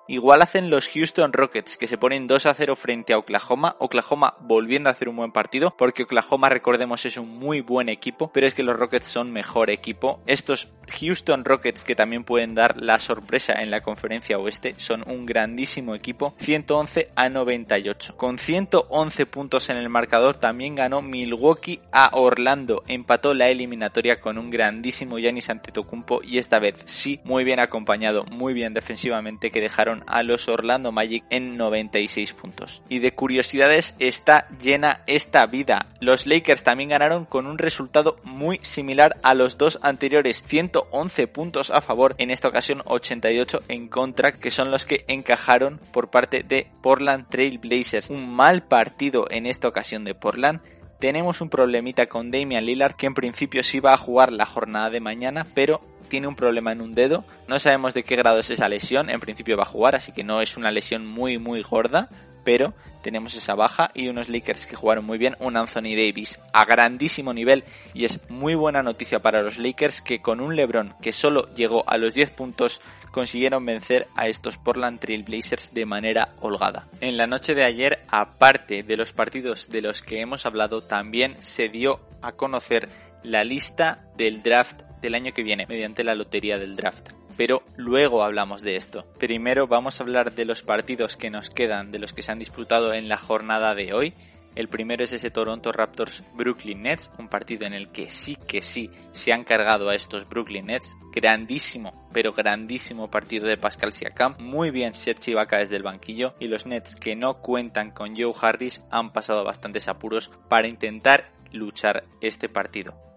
Igual 0.08 0.42
hacen 0.42 0.68
los 0.68 0.88
Houston 0.88 1.32
Rockets, 1.32 1.76
que 1.76 1.86
se 1.86 1.96
ponen 1.96 2.26
2 2.26 2.46
a 2.46 2.54
0 2.54 2.76
frente 2.76 3.12
a 3.12 3.18
Oklahoma. 3.18 3.76
Oklahoma 3.78 4.34
volviendo 4.40 4.88
a 4.88 4.92
hacer 4.92 5.08
un 5.08 5.16
buen 5.16 5.32
partido, 5.32 5.74
porque 5.76 6.02
Oklahoma, 6.02 6.48
recordemos, 6.48 7.04
es 7.06 7.16
un 7.16 7.28
muy 7.38 7.60
buen 7.60 7.88
equipo, 7.88 8.30
pero 8.32 8.46
es 8.46 8.54
que 8.54 8.62
los 8.62 8.76
Rockets 8.76 9.06
son 9.06 9.32
mejor 9.32 9.70
equipo. 9.70 10.20
Estos 10.26 10.68
Houston 11.00 11.44
Rockets, 11.44 11.82
que 11.82 11.94
también 11.94 12.24
pueden 12.24 12.54
dar 12.54 12.80
la 12.80 12.98
sorpresa 12.98 13.54
en 13.54 13.70
la 13.70 13.82
conferencia 13.82 14.38
oeste, 14.38 14.74
son 14.78 15.04
un 15.06 15.26
grandísimo 15.26 15.94
equipo, 15.94 16.34
111 16.38 17.10
a 17.14 17.28
98. 17.28 18.16
Con 18.16 18.38
111 18.38 19.26
puntos 19.26 19.70
en 19.70 19.76
el 19.76 19.88
marcador 19.88 20.36
también 20.36 20.74
ganó 20.74 21.02
Milwaukee 21.02 21.80
a 21.92 22.10
Orlando, 22.16 22.82
empató 22.88 23.34
la 23.34 23.48
eliminatoria 23.48 24.20
con 24.20 24.38
un 24.38 24.50
grandísimo 24.50 25.18
Giannis 25.18 25.50
Antetokounmpo 25.50 26.22
y 26.22 26.38
esta 26.38 26.58
vez 26.58 26.82
sí, 26.86 27.20
muy 27.24 27.44
bien 27.44 27.60
acompañado, 27.60 28.24
muy 28.24 28.54
bien 28.54 28.74
defensivamente 28.74 29.50
que 29.50 29.60
dejaron 29.60 29.91
a 30.06 30.22
los 30.22 30.48
Orlando 30.48 30.92
Magic 30.92 31.24
en 31.30 31.56
96 31.56 32.32
puntos. 32.32 32.82
Y 32.88 33.00
de 33.00 33.14
curiosidades 33.14 33.94
está 33.98 34.48
llena 34.60 35.02
esta 35.06 35.46
vida. 35.46 35.86
Los 36.00 36.26
Lakers 36.26 36.64
también 36.64 36.90
ganaron 36.90 37.24
con 37.24 37.46
un 37.46 37.58
resultado 37.58 38.18
muy 38.24 38.58
similar 38.62 39.18
a 39.22 39.34
los 39.34 39.58
dos 39.58 39.78
anteriores, 39.82 40.42
111 40.46 41.26
puntos 41.26 41.70
a 41.70 41.80
favor, 41.80 42.14
en 42.18 42.30
esta 42.30 42.48
ocasión 42.48 42.82
88 42.86 43.62
en 43.68 43.88
contra, 43.88 44.32
que 44.32 44.50
son 44.50 44.70
los 44.70 44.84
que 44.84 45.04
encajaron 45.08 45.80
por 45.92 46.10
parte 46.10 46.42
de 46.42 46.68
Portland 46.82 47.28
Trail 47.28 47.58
Blazers. 47.58 48.10
Un 48.10 48.34
mal 48.34 48.62
partido 48.62 49.26
en 49.30 49.46
esta 49.46 49.68
ocasión 49.68 50.04
de 50.04 50.14
Portland 50.14 50.60
tenemos 51.02 51.40
un 51.40 51.50
problemita 51.50 52.06
con 52.06 52.30
Damian 52.30 52.64
Lillard 52.64 52.94
que 52.94 53.06
en 53.06 53.14
principio 53.14 53.64
sí 53.64 53.80
va 53.80 53.92
a 53.92 53.96
jugar 53.96 54.32
la 54.32 54.46
jornada 54.46 54.88
de 54.88 55.00
mañana, 55.00 55.48
pero 55.52 55.80
tiene 56.12 56.28
un 56.28 56.36
problema 56.36 56.72
en 56.72 56.82
un 56.82 56.94
dedo. 56.94 57.24
No 57.48 57.58
sabemos 57.58 57.94
de 57.94 58.02
qué 58.02 58.16
grado 58.16 58.38
es 58.38 58.50
esa 58.50 58.68
lesión. 58.68 59.08
En 59.08 59.18
principio 59.18 59.56
va 59.56 59.62
a 59.62 59.64
jugar, 59.64 59.96
así 59.96 60.12
que 60.12 60.22
no 60.22 60.42
es 60.42 60.58
una 60.58 60.70
lesión 60.70 61.06
muy 61.06 61.38
muy 61.38 61.62
gorda 61.62 62.10
pero 62.44 62.74
tenemos 63.02 63.36
esa 63.36 63.54
baja 63.54 63.92
y 63.94 64.08
unos 64.08 64.28
Lakers 64.28 64.66
que 64.66 64.74
jugaron 64.74 65.04
muy 65.04 65.16
bien, 65.16 65.36
un 65.38 65.56
Anthony 65.56 65.94
Davis 65.94 66.40
a 66.52 66.64
grandísimo 66.64 67.32
nivel 67.32 67.62
y 67.94 68.04
es 68.04 68.28
muy 68.28 68.56
buena 68.56 68.82
noticia 68.82 69.20
para 69.20 69.42
los 69.42 69.58
Lakers 69.58 70.02
que 70.02 70.20
con 70.20 70.40
un 70.40 70.56
LeBron 70.56 70.96
que 71.00 71.12
solo 71.12 71.54
llegó 71.54 71.88
a 71.88 71.98
los 71.98 72.14
10 72.14 72.32
puntos 72.32 72.80
consiguieron 73.12 73.64
vencer 73.64 74.08
a 74.16 74.26
estos 74.26 74.58
Portland 74.58 74.98
Trail 74.98 75.22
Blazers 75.22 75.72
de 75.72 75.86
manera 75.86 76.30
holgada. 76.40 76.88
En 77.00 77.16
la 77.16 77.28
noche 77.28 77.54
de 77.54 77.62
ayer, 77.62 78.00
aparte 78.08 78.82
de 78.82 78.96
los 78.96 79.12
partidos 79.12 79.68
de 79.68 79.82
los 79.82 80.02
que 80.02 80.20
hemos 80.20 80.46
hablado, 80.46 80.82
también 80.82 81.36
se 81.38 81.68
dio 81.68 82.00
a 82.22 82.32
conocer 82.32 82.88
la 83.22 83.44
lista 83.44 83.98
del 84.16 84.42
draft 84.42 84.82
del 85.00 85.14
año 85.14 85.32
que 85.32 85.42
viene 85.42 85.66
mediante 85.66 86.04
la 86.04 86.14
lotería 86.14 86.58
del 86.58 86.76
draft 86.76 87.10
pero 87.36 87.62
luego 87.76 88.22
hablamos 88.22 88.62
de 88.62 88.76
esto. 88.76 89.04
Primero 89.18 89.66
vamos 89.66 89.98
a 89.98 90.02
hablar 90.02 90.34
de 90.34 90.44
los 90.44 90.62
partidos 90.62 91.16
que 91.16 91.30
nos 91.30 91.50
quedan, 91.50 91.90
de 91.90 91.98
los 91.98 92.12
que 92.12 92.22
se 92.22 92.32
han 92.32 92.38
disputado 92.38 92.92
en 92.92 93.08
la 93.08 93.16
jornada 93.16 93.74
de 93.74 93.92
hoy. 93.92 94.14
El 94.54 94.68
primero 94.68 95.02
es 95.02 95.14
ese 95.14 95.30
Toronto 95.30 95.72
Raptors 95.72 96.22
Brooklyn 96.34 96.82
Nets, 96.82 97.10
un 97.18 97.28
partido 97.28 97.66
en 97.66 97.72
el 97.72 97.88
que 97.88 98.10
sí 98.10 98.36
que 98.36 98.60
sí 98.60 98.90
se 99.12 99.32
han 99.32 99.44
cargado 99.44 99.88
a 99.88 99.94
estos 99.94 100.28
Brooklyn 100.28 100.66
Nets. 100.66 100.94
Grandísimo, 101.14 102.08
pero 102.12 102.34
grandísimo 102.34 103.10
partido 103.10 103.46
de 103.46 103.56
Pascal 103.56 103.94
Siakam. 103.94 104.36
Muy 104.38 104.70
bien 104.70 104.92
Serge 104.92 105.30
Ibaka 105.30 105.58
desde 105.58 105.76
el 105.76 105.82
banquillo 105.82 106.34
y 106.38 106.48
los 106.48 106.66
Nets 106.66 106.96
que 106.96 107.16
no 107.16 107.38
cuentan 107.38 107.92
con 107.92 108.14
Joe 108.14 108.34
Harris 108.40 108.84
han 108.90 109.12
pasado 109.12 109.42
bastantes 109.42 109.88
apuros 109.88 110.30
para 110.50 110.68
intentar 110.68 111.32
luchar 111.50 112.04
este 112.20 112.50
partido. 112.50 113.11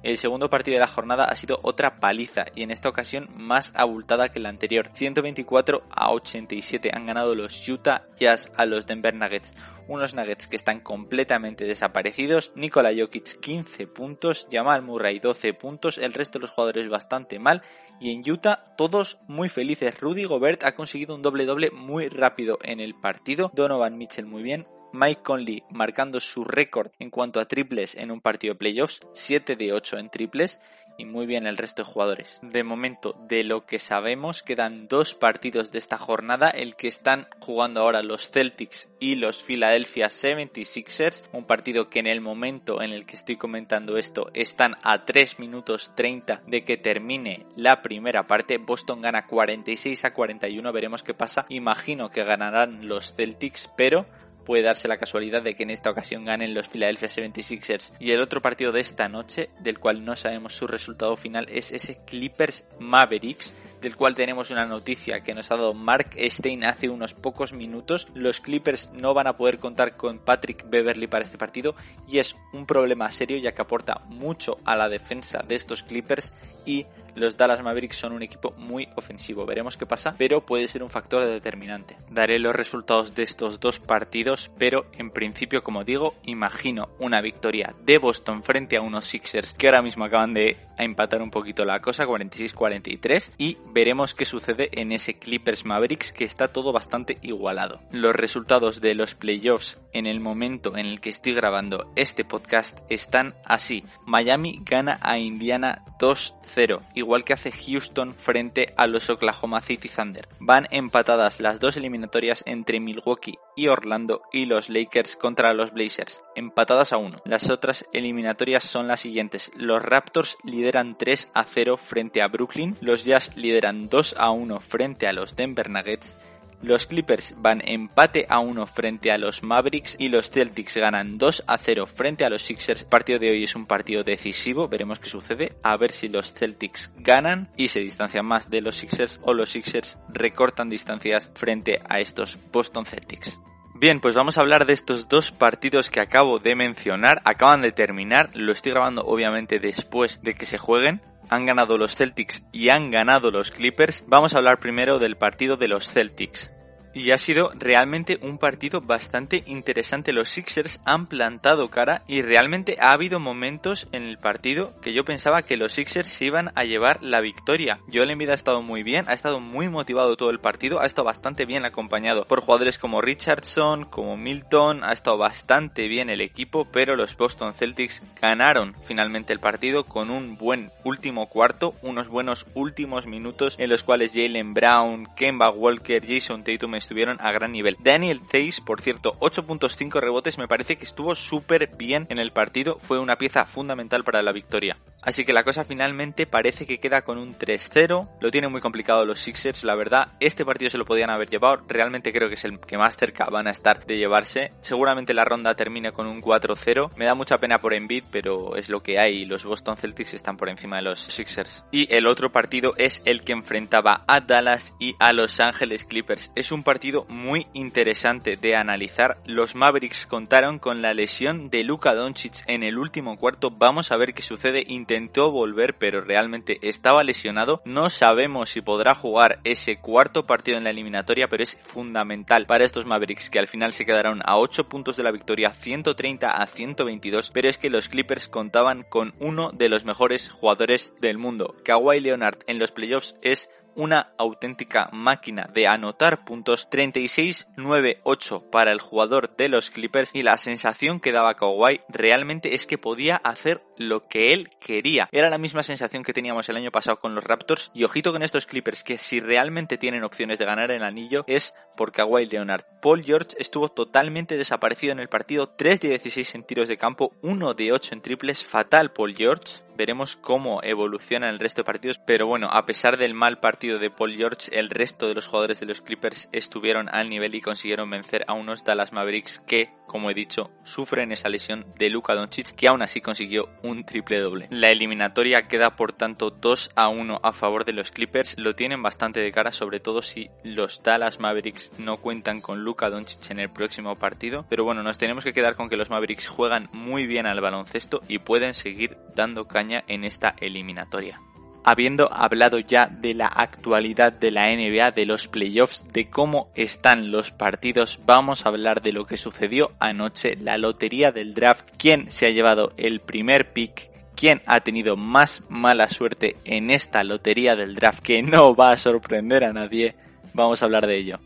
El 0.00 0.16
segundo 0.16 0.48
partido 0.48 0.76
de 0.76 0.80
la 0.80 0.86
jornada 0.86 1.24
ha 1.24 1.34
sido 1.34 1.58
otra 1.62 1.98
paliza 1.98 2.46
y 2.54 2.62
en 2.62 2.70
esta 2.70 2.88
ocasión 2.88 3.28
más 3.34 3.72
abultada 3.74 4.28
que 4.28 4.38
la 4.38 4.48
anterior. 4.48 4.90
124 4.94 5.82
a 5.90 6.12
87 6.12 6.90
han 6.94 7.06
ganado 7.06 7.34
los 7.34 7.68
Utah 7.68 8.06
Jazz 8.16 8.48
a 8.56 8.64
los 8.64 8.86
Denver 8.86 9.12
Nuggets. 9.12 9.56
Unos 9.88 10.14
Nuggets 10.14 10.46
que 10.46 10.54
están 10.54 10.80
completamente 10.80 11.64
desaparecidos. 11.64 12.52
Nikola 12.54 12.92
Jokic 12.96 13.40
15 13.40 13.88
puntos, 13.88 14.46
Jamal 14.52 14.82
Murray 14.82 15.18
12 15.18 15.52
puntos, 15.54 15.98
el 15.98 16.14
resto 16.14 16.38
de 16.38 16.42
los 16.42 16.50
jugadores 16.50 16.88
bastante 16.88 17.40
mal. 17.40 17.62
Y 17.98 18.12
en 18.12 18.30
Utah 18.30 18.76
todos 18.76 19.18
muy 19.26 19.48
felices. 19.48 20.00
Rudy 20.00 20.24
Gobert 20.24 20.62
ha 20.62 20.76
conseguido 20.76 21.16
un 21.16 21.22
doble 21.22 21.44
doble 21.44 21.72
muy 21.72 22.08
rápido 22.08 22.58
en 22.62 22.78
el 22.78 22.94
partido. 22.94 23.50
Donovan 23.52 23.98
Mitchell 23.98 24.26
muy 24.26 24.44
bien. 24.44 24.68
Mike 24.92 25.22
Conley 25.22 25.62
marcando 25.70 26.20
su 26.20 26.44
récord 26.44 26.90
en 26.98 27.10
cuanto 27.10 27.40
a 27.40 27.46
triples 27.46 27.94
en 27.94 28.10
un 28.10 28.20
partido 28.20 28.54
de 28.54 28.58
playoffs, 28.58 29.00
7 29.14 29.56
de 29.56 29.72
8 29.72 29.98
en 29.98 30.10
triples 30.10 30.60
y 30.98 31.04
muy 31.04 31.26
bien 31.26 31.46
el 31.46 31.56
resto 31.56 31.82
de 31.82 31.88
jugadores. 31.88 32.40
De 32.42 32.64
momento, 32.64 33.16
de 33.28 33.44
lo 33.44 33.64
que 33.64 33.78
sabemos, 33.78 34.42
quedan 34.42 34.88
dos 34.88 35.14
partidos 35.14 35.70
de 35.70 35.78
esta 35.78 35.96
jornada, 35.96 36.50
el 36.50 36.74
que 36.74 36.88
están 36.88 37.28
jugando 37.38 37.80
ahora 37.80 38.02
los 38.02 38.30
Celtics 38.30 38.88
y 38.98 39.14
los 39.14 39.42
Philadelphia 39.44 40.08
76ers, 40.08 41.22
un 41.32 41.44
partido 41.44 41.88
que 41.88 42.00
en 42.00 42.08
el 42.08 42.20
momento 42.20 42.82
en 42.82 42.92
el 42.92 43.06
que 43.06 43.14
estoy 43.14 43.36
comentando 43.36 43.96
esto 43.96 44.30
están 44.34 44.76
a 44.82 45.04
3 45.04 45.38
minutos 45.38 45.92
30 45.94 46.42
de 46.46 46.64
que 46.64 46.76
termine 46.76 47.46
la 47.54 47.80
primera 47.80 48.26
parte, 48.26 48.58
Boston 48.58 49.00
gana 49.00 49.26
46 49.26 50.04
a 50.04 50.12
41, 50.12 50.72
veremos 50.72 51.04
qué 51.04 51.14
pasa, 51.14 51.46
imagino 51.48 52.10
que 52.10 52.24
ganarán 52.24 52.88
los 52.88 53.14
Celtics, 53.14 53.70
pero 53.76 54.06
puede 54.48 54.62
darse 54.62 54.88
la 54.88 54.96
casualidad 54.96 55.42
de 55.42 55.54
que 55.54 55.64
en 55.64 55.68
esta 55.68 55.90
ocasión 55.90 56.24
ganen 56.24 56.54
los 56.54 56.70
Philadelphia 56.70 57.06
76ers. 57.06 57.92
Y 58.00 58.12
el 58.12 58.22
otro 58.22 58.40
partido 58.40 58.72
de 58.72 58.80
esta 58.80 59.06
noche, 59.06 59.50
del 59.60 59.78
cual 59.78 60.06
no 60.06 60.16
sabemos 60.16 60.54
su 60.54 60.66
resultado 60.66 61.16
final, 61.16 61.46
es 61.50 61.70
ese 61.70 61.98
Clippers 62.06 62.64
Mavericks 62.80 63.54
del 63.82 63.94
cual 63.94 64.14
tenemos 64.14 64.50
una 64.50 64.64
noticia 64.64 65.20
que 65.20 65.34
nos 65.34 65.50
ha 65.50 65.56
dado 65.56 65.74
Mark 65.74 66.16
Stein 66.18 66.64
hace 66.64 66.88
unos 66.88 67.12
pocos 67.12 67.52
minutos. 67.52 68.08
Los 68.14 68.40
Clippers 68.40 68.90
no 68.94 69.12
van 69.12 69.26
a 69.26 69.36
poder 69.36 69.58
contar 69.58 69.98
con 69.98 70.18
Patrick 70.18 70.64
Beverly 70.68 71.08
para 71.08 71.24
este 71.24 71.36
partido 71.38 71.74
y 72.08 72.18
es 72.18 72.34
un 72.54 72.64
problema 72.64 73.10
serio 73.10 73.36
ya 73.36 73.52
que 73.52 73.62
aporta 73.62 74.02
mucho 74.06 74.56
a 74.64 74.76
la 74.76 74.88
defensa 74.88 75.44
de 75.46 75.56
estos 75.56 75.82
Clippers 75.82 76.32
y 76.64 76.86
los 77.18 77.36
Dallas 77.36 77.62
Mavericks 77.62 77.96
son 77.96 78.12
un 78.12 78.22
equipo 78.22 78.54
muy 78.56 78.88
ofensivo. 78.96 79.46
Veremos 79.46 79.76
qué 79.76 79.86
pasa, 79.86 80.14
pero 80.16 80.44
puede 80.44 80.68
ser 80.68 80.82
un 80.82 80.90
factor 80.90 81.24
determinante. 81.24 81.96
Daré 82.10 82.38
los 82.38 82.54
resultados 82.54 83.14
de 83.14 83.22
estos 83.22 83.60
dos 83.60 83.80
partidos, 83.80 84.50
pero 84.58 84.86
en 84.92 85.10
principio, 85.10 85.62
como 85.62 85.84
digo, 85.84 86.14
imagino 86.24 86.88
una 86.98 87.20
victoria 87.20 87.74
de 87.84 87.98
Boston 87.98 88.42
frente 88.42 88.76
a 88.76 88.80
unos 88.80 89.06
Sixers 89.06 89.54
que 89.54 89.68
ahora 89.68 89.82
mismo 89.82 90.04
acaban 90.04 90.34
de 90.34 90.56
empatar 90.78 91.22
un 91.22 91.30
poquito 91.30 91.64
la 91.64 91.80
cosa, 91.80 92.06
46-43, 92.06 93.32
y 93.36 93.58
veremos 93.72 94.14
qué 94.14 94.24
sucede 94.24 94.68
en 94.72 94.92
ese 94.92 95.14
Clippers 95.14 95.64
Mavericks 95.64 96.12
que 96.12 96.24
está 96.24 96.48
todo 96.48 96.72
bastante 96.72 97.18
igualado. 97.22 97.80
Los 97.90 98.14
resultados 98.14 98.80
de 98.80 98.94
los 98.94 99.14
playoffs 99.14 99.80
en 99.92 100.06
el 100.06 100.20
momento 100.20 100.76
en 100.76 100.86
el 100.86 101.00
que 101.00 101.10
estoy 101.10 101.34
grabando 101.34 101.92
este 101.96 102.24
podcast 102.24 102.78
están 102.88 103.34
así. 103.44 103.84
Miami 104.06 104.60
gana 104.64 104.98
a 105.02 105.18
Indiana 105.18 105.84
2-0 105.98 106.82
igual 107.08 107.24
que 107.24 107.32
hace 107.32 107.50
Houston 107.50 108.14
frente 108.14 108.74
a 108.76 108.86
los 108.86 109.08
Oklahoma 109.08 109.62
City 109.62 109.88
Thunder. 109.88 110.28
Van 110.40 110.68
empatadas 110.70 111.40
las 111.40 111.58
dos 111.58 111.78
eliminatorias 111.78 112.42
entre 112.44 112.80
Milwaukee 112.80 113.38
y 113.56 113.68
Orlando 113.68 114.20
y 114.30 114.44
los 114.44 114.68
Lakers 114.68 115.16
contra 115.16 115.54
los 115.54 115.72
Blazers, 115.72 116.22
empatadas 116.36 116.92
a 116.92 116.98
uno. 116.98 117.22
Las 117.24 117.48
otras 117.48 117.86
eliminatorias 117.94 118.64
son 118.64 118.88
las 118.88 119.00
siguientes. 119.00 119.50
Los 119.56 119.82
Raptors 119.82 120.36
lideran 120.44 120.98
3 120.98 121.30
a 121.32 121.44
0 121.44 121.78
frente 121.78 122.20
a 122.20 122.28
Brooklyn, 122.28 122.76
los 122.82 123.06
Jazz 123.06 123.34
lideran 123.38 123.88
2 123.88 124.16
a 124.18 124.30
1 124.30 124.60
frente 124.60 125.06
a 125.06 125.14
los 125.14 125.34
Denver 125.34 125.70
Nuggets 125.70 126.14
los 126.62 126.86
Clippers 126.86 127.34
van 127.38 127.62
empate 127.64 128.26
a 128.28 128.40
1 128.40 128.66
frente 128.66 129.12
a 129.12 129.18
los 129.18 129.42
Mavericks 129.42 129.96
y 129.98 130.08
los 130.08 130.30
Celtics 130.30 130.76
ganan 130.76 131.18
2 131.18 131.44
a 131.46 131.58
0 131.58 131.86
frente 131.86 132.24
a 132.24 132.30
los 132.30 132.42
Sixers. 132.42 132.82
El 132.82 132.88
partido 132.88 133.18
de 133.18 133.30
hoy 133.30 133.44
es 133.44 133.54
un 133.54 133.66
partido 133.66 134.02
decisivo, 134.02 134.68
veremos 134.68 134.98
qué 134.98 135.08
sucede, 135.08 135.56
a 135.62 135.76
ver 135.76 135.92
si 135.92 136.08
los 136.08 136.32
Celtics 136.32 136.92
ganan 136.96 137.50
y 137.56 137.68
se 137.68 137.80
distancian 137.80 138.26
más 138.26 138.50
de 138.50 138.60
los 138.60 138.76
Sixers 138.76 139.20
o 139.22 139.34
los 139.34 139.50
Sixers 139.50 139.98
recortan 140.08 140.70
distancias 140.70 141.30
frente 141.34 141.80
a 141.88 142.00
estos 142.00 142.38
Boston 142.52 142.86
Celtics. 142.86 143.38
Bien, 143.74 144.00
pues 144.00 144.16
vamos 144.16 144.36
a 144.36 144.40
hablar 144.40 144.66
de 144.66 144.72
estos 144.72 145.08
dos 145.08 145.30
partidos 145.30 145.88
que 145.88 146.00
acabo 146.00 146.40
de 146.40 146.56
mencionar. 146.56 147.22
Acaban 147.24 147.62
de 147.62 147.70
terminar, 147.70 148.30
lo 148.34 148.50
estoy 148.50 148.72
grabando 148.72 149.04
obviamente 149.04 149.60
después 149.60 150.20
de 150.22 150.34
que 150.34 150.46
se 150.46 150.58
jueguen 150.58 151.00
han 151.28 151.46
ganado 151.46 151.78
los 151.78 151.94
Celtics 151.94 152.46
y 152.52 152.70
han 152.70 152.90
ganado 152.90 153.30
los 153.30 153.50
Clippers, 153.50 154.04
vamos 154.06 154.34
a 154.34 154.38
hablar 154.38 154.58
primero 154.60 154.98
del 154.98 155.16
partido 155.16 155.56
de 155.56 155.68
los 155.68 155.90
Celtics 155.90 156.52
y 156.98 157.12
ha 157.12 157.18
sido 157.18 157.52
realmente 157.54 158.18
un 158.22 158.38
partido 158.38 158.80
bastante 158.80 159.44
interesante. 159.46 160.12
Los 160.12 160.30
Sixers 160.30 160.80
han 160.84 161.06
plantado 161.06 161.68
cara 161.68 162.02
y 162.08 162.22
realmente 162.22 162.76
ha 162.80 162.92
habido 162.92 163.20
momentos 163.20 163.86
en 163.92 164.02
el 164.02 164.18
partido 164.18 164.78
que 164.80 164.92
yo 164.92 165.04
pensaba 165.04 165.42
que 165.42 165.56
los 165.56 165.72
Sixers 165.72 166.08
se 166.08 166.24
iban 166.24 166.50
a 166.56 166.64
llevar 166.64 167.02
la 167.02 167.20
victoria. 167.20 167.78
Joel 167.92 168.10
Embiid 168.10 168.30
ha 168.30 168.34
estado 168.34 168.62
muy 168.62 168.82
bien, 168.82 169.04
ha 169.08 169.14
estado 169.14 169.38
muy 169.38 169.68
motivado 169.68 170.16
todo 170.16 170.30
el 170.30 170.40
partido, 170.40 170.80
ha 170.80 170.86
estado 170.86 171.06
bastante 171.06 171.46
bien 171.46 171.64
acompañado 171.64 172.26
por 172.26 172.40
jugadores 172.40 172.78
como 172.78 173.00
Richardson, 173.00 173.84
como 173.84 174.16
Milton, 174.16 174.82
ha 174.82 174.92
estado 174.92 175.18
bastante 175.18 175.86
bien 175.86 176.10
el 176.10 176.20
equipo, 176.20 176.66
pero 176.72 176.96
los 176.96 177.16
Boston 177.16 177.54
Celtics 177.54 178.02
ganaron 178.20 178.74
finalmente 178.86 179.32
el 179.32 179.40
partido 179.40 179.84
con 179.84 180.10
un 180.10 180.36
buen 180.36 180.72
último 180.82 181.28
cuarto, 181.28 181.74
unos 181.82 182.08
buenos 182.08 182.46
últimos 182.54 183.06
minutos 183.06 183.54
en 183.58 183.70
los 183.70 183.84
cuales 183.84 184.12
Jalen 184.14 184.52
Brown, 184.52 185.08
Kemba 185.14 185.50
Walker, 185.50 186.04
Jason 186.04 186.42
Tatum 186.42 186.74
estuvieron 186.88 187.18
a 187.20 187.32
gran 187.32 187.52
nivel. 187.52 187.76
Daniel 187.80 188.22
Theis, 188.26 188.62
por 188.62 188.80
cierto, 188.80 189.12
8.5 189.20 190.00
rebotes, 190.00 190.38
me 190.38 190.48
parece 190.48 190.76
que 190.76 190.84
estuvo 190.84 191.14
súper 191.14 191.76
bien 191.76 192.06
en 192.08 192.18
el 192.18 192.32
partido, 192.32 192.78
fue 192.78 192.98
una 192.98 193.18
pieza 193.18 193.44
fundamental 193.44 194.04
para 194.04 194.22
la 194.22 194.32
victoria. 194.32 194.78
Así 195.02 195.24
que 195.24 195.32
la 195.32 195.44
cosa 195.44 195.64
finalmente 195.64 196.26
parece 196.26 196.66
que 196.66 196.80
queda 196.80 197.02
con 197.02 197.18
un 197.18 197.38
3-0. 197.38 198.08
Lo 198.20 198.30
tienen 198.30 198.50
muy 198.50 198.60
complicado 198.60 199.06
los 199.06 199.20
Sixers, 199.20 199.64
la 199.64 199.74
verdad. 199.74 200.12
Este 200.18 200.44
partido 200.44 200.70
se 200.70 200.78
lo 200.78 200.84
podían 200.84 201.08
haber 201.08 201.30
llevado. 201.30 201.62
Realmente 201.68 202.12
creo 202.12 202.28
que 202.28 202.34
es 202.34 202.44
el 202.44 202.58
que 202.58 202.76
más 202.76 202.96
cerca 202.96 203.26
van 203.26 203.46
a 203.46 203.52
estar 203.52 203.86
de 203.86 203.96
llevarse. 203.96 204.52
Seguramente 204.60 205.14
la 205.14 205.24
ronda 205.24 205.54
termine 205.54 205.92
con 205.92 206.08
un 206.08 206.20
4-0. 206.20 206.90
Me 206.96 207.04
da 207.04 207.14
mucha 207.14 207.38
pena 207.38 207.58
por 207.58 207.74
Embiid, 207.74 208.04
pero 208.10 208.56
es 208.56 208.68
lo 208.68 208.82
que 208.82 208.98
hay. 208.98 209.24
Los 209.24 209.44
Boston 209.44 209.76
Celtics 209.76 210.14
están 210.14 210.36
por 210.36 210.48
encima 210.48 210.76
de 210.76 210.82
los 210.82 211.00
Sixers. 211.00 211.64
Y 211.70 211.94
el 211.94 212.06
otro 212.06 212.32
partido 212.32 212.74
es 212.76 213.00
el 213.04 213.22
que 213.22 213.32
enfrentaba 213.32 214.04
a 214.08 214.20
Dallas 214.20 214.74
y 214.80 214.94
a 214.98 215.12
Los 215.12 215.38
Ángeles 215.38 215.84
Clippers. 215.84 216.32
Es 216.34 216.50
un 216.50 216.64
partido 216.64 216.77
muy 217.08 217.48
interesante 217.54 218.36
de 218.36 218.54
analizar. 218.54 219.18
Los 219.26 219.56
Mavericks 219.56 220.06
contaron 220.06 220.60
con 220.60 220.80
la 220.80 220.94
lesión 220.94 221.50
de 221.50 221.64
Luka 221.64 221.92
Doncic 221.92 222.44
en 222.46 222.62
el 222.62 222.78
último 222.78 223.18
cuarto. 223.18 223.50
Vamos 223.50 223.90
a 223.90 223.96
ver 223.96 224.14
qué 224.14 224.22
sucede 224.22 224.64
intentó 224.68 225.32
volver 225.32 225.76
pero 225.76 226.02
realmente 226.02 226.58
estaba 226.62 227.02
lesionado. 227.02 227.62
No 227.64 227.90
sabemos 227.90 228.50
si 228.50 228.60
podrá 228.60 228.94
jugar 228.94 229.40
ese 229.42 229.78
cuarto 229.78 230.24
partido 230.24 230.56
en 230.56 230.64
la 230.64 230.70
eliminatoria, 230.70 231.28
pero 231.28 231.42
es 231.42 231.58
fundamental 231.62 232.46
para 232.46 232.64
estos 232.64 232.86
Mavericks 232.86 233.28
que 233.28 233.40
al 233.40 233.48
final 233.48 233.72
se 233.72 233.84
quedaron 233.84 234.22
a 234.24 234.38
8 234.38 234.68
puntos 234.68 234.96
de 234.96 235.02
la 235.02 235.10
victoria, 235.10 235.50
130 235.50 236.30
a 236.30 236.46
122, 236.46 237.30
pero 237.30 237.48
es 237.48 237.58
que 237.58 237.70
los 237.70 237.88
Clippers 237.88 238.28
contaban 238.28 238.84
con 238.88 239.14
uno 239.18 239.50
de 239.50 239.68
los 239.68 239.84
mejores 239.84 240.28
jugadores 240.28 240.92
del 241.00 241.18
mundo. 241.18 241.56
Kawhi 241.64 241.98
Leonard 241.98 242.38
en 242.46 242.60
los 242.60 242.70
playoffs 242.70 243.16
es 243.20 243.50
una 243.74 244.12
auténtica 244.18 244.88
máquina 244.92 245.48
de 245.52 245.66
anotar 245.66 246.24
puntos 246.24 246.68
36-9-8 246.70 248.50
para 248.50 248.72
el 248.72 248.80
jugador 248.80 249.36
de 249.36 249.48
los 249.48 249.70
Clippers 249.70 250.10
y 250.14 250.22
la 250.22 250.38
sensación 250.38 251.00
que 251.00 251.12
daba 251.12 251.34
Kawhi 251.34 251.80
realmente 251.88 252.54
es 252.54 252.66
que 252.66 252.78
podía 252.78 253.16
hacer 253.16 253.62
lo 253.76 254.08
que 254.08 254.32
él 254.32 254.50
quería. 254.60 255.08
Era 255.12 255.30
la 255.30 255.38
misma 255.38 255.62
sensación 255.62 256.02
que 256.02 256.12
teníamos 256.12 256.48
el 256.48 256.56
año 256.56 256.70
pasado 256.70 256.98
con 256.98 257.14
los 257.14 257.24
Raptors 257.24 257.70
y 257.74 257.84
ojito 257.84 258.12
con 258.12 258.22
estos 258.22 258.46
Clippers 258.46 258.82
que 258.82 258.98
si 258.98 259.20
realmente 259.20 259.78
tienen 259.78 260.04
opciones 260.04 260.38
de 260.38 260.44
ganar 260.44 260.70
el 260.70 260.82
anillo 260.82 261.24
es 261.26 261.54
por 261.76 261.92
Kawhi 261.92 262.26
Leonard. 262.26 262.64
Paul 262.82 263.04
George 263.04 263.36
estuvo 263.38 263.68
totalmente 263.68 264.36
desaparecido 264.36 264.92
en 264.92 264.98
el 264.98 265.08
partido, 265.08 265.48
3 265.48 265.80
de 265.80 265.88
16 265.90 266.34
en 266.34 266.42
tiros 266.44 266.68
de 266.68 266.78
campo, 266.78 267.12
1 267.22 267.54
de 267.54 267.72
8 267.72 267.94
en 267.94 268.00
triples, 268.00 268.44
fatal 268.44 268.92
Paul 268.92 269.14
George 269.16 269.67
veremos 269.78 270.16
cómo 270.16 270.60
evoluciona 270.64 271.30
el 271.30 271.38
resto 271.38 271.62
de 271.62 271.66
partidos, 271.66 272.00
pero 272.00 272.26
bueno, 272.26 272.48
a 272.50 272.66
pesar 272.66 272.98
del 272.98 273.14
mal 273.14 273.38
partido 273.38 273.78
de 273.78 273.90
Paul 273.90 274.16
George, 274.16 274.50
el 274.58 274.70
resto 274.70 275.06
de 275.06 275.14
los 275.14 275.28
jugadores 275.28 275.60
de 275.60 275.66
los 275.66 275.80
Clippers 275.80 276.28
estuvieron 276.32 276.88
al 276.92 277.08
nivel 277.08 277.36
y 277.36 277.40
consiguieron 277.40 277.88
vencer 277.88 278.24
a 278.26 278.34
unos 278.34 278.64
Dallas 278.64 278.92
Mavericks 278.92 279.38
que, 279.46 279.70
como 279.86 280.10
he 280.10 280.14
dicho, 280.14 280.50
sufren 280.64 281.12
esa 281.12 281.28
lesión 281.28 281.64
de 281.78 281.90
Luka 281.90 282.16
Doncic, 282.16 282.56
que 282.56 282.66
aún 282.66 282.82
así 282.82 283.00
consiguió 283.00 283.50
un 283.62 283.84
triple 283.84 284.18
doble. 284.18 284.48
La 284.50 284.72
eliminatoria 284.72 285.46
queda 285.46 285.76
por 285.76 285.92
tanto 285.92 286.30
2 286.30 286.72
a 286.74 286.88
1 286.88 287.20
a 287.22 287.32
favor 287.32 287.64
de 287.64 287.72
los 287.72 287.92
Clippers, 287.92 288.36
lo 288.36 288.56
tienen 288.56 288.82
bastante 288.82 289.20
de 289.20 289.30
cara, 289.30 289.52
sobre 289.52 289.78
todo 289.78 290.02
si 290.02 290.28
los 290.42 290.82
Dallas 290.82 291.20
Mavericks 291.20 291.70
no 291.78 291.98
cuentan 291.98 292.40
con 292.40 292.64
Luka 292.64 292.90
Doncic 292.90 293.30
en 293.30 293.38
el 293.38 293.50
próximo 293.50 293.94
partido, 293.96 294.44
pero 294.48 294.64
bueno, 294.64 294.82
nos 294.82 294.98
tenemos 294.98 295.22
que 295.22 295.32
quedar 295.32 295.54
con 295.54 295.68
que 295.68 295.76
los 295.76 295.88
Mavericks 295.88 296.26
juegan 296.26 296.68
muy 296.72 297.06
bien 297.06 297.26
al 297.26 297.40
baloncesto 297.40 298.02
y 298.08 298.18
pueden 298.18 298.54
seguir 298.54 298.96
dando 299.14 299.46
caña 299.46 299.67
en 299.86 300.04
esta 300.04 300.34
eliminatoria. 300.40 301.20
Habiendo 301.64 302.12
hablado 302.12 302.58
ya 302.58 302.86
de 302.86 303.14
la 303.14 303.26
actualidad 303.26 304.12
de 304.12 304.30
la 304.30 304.46
NBA, 304.46 304.92
de 304.92 305.04
los 305.04 305.28
playoffs, 305.28 305.84
de 305.92 306.08
cómo 306.08 306.50
están 306.54 307.10
los 307.10 307.30
partidos, 307.30 308.00
vamos 308.06 308.46
a 308.46 308.48
hablar 308.48 308.80
de 308.80 308.92
lo 308.92 309.06
que 309.06 309.16
sucedió 309.16 309.72
anoche, 309.78 310.36
la 310.36 310.56
lotería 310.56 311.12
del 311.12 311.34
draft, 311.34 311.68
quién 311.76 312.10
se 312.10 312.26
ha 312.26 312.30
llevado 312.30 312.72
el 312.78 313.00
primer 313.00 313.52
pick, 313.52 313.90
quién 314.16 314.42
ha 314.46 314.60
tenido 314.60 314.96
más 314.96 315.42
mala 315.48 315.88
suerte 315.88 316.36
en 316.44 316.70
esta 316.70 317.04
lotería 317.04 317.54
del 317.54 317.74
draft 317.74 318.00
que 318.00 318.22
no 318.22 318.54
va 318.54 318.72
a 318.72 318.76
sorprender 318.78 319.44
a 319.44 319.52
nadie. 319.52 319.94
Vamos 320.32 320.62
a 320.62 320.64
hablar 320.64 320.86
de 320.86 320.96
ello. 320.96 321.18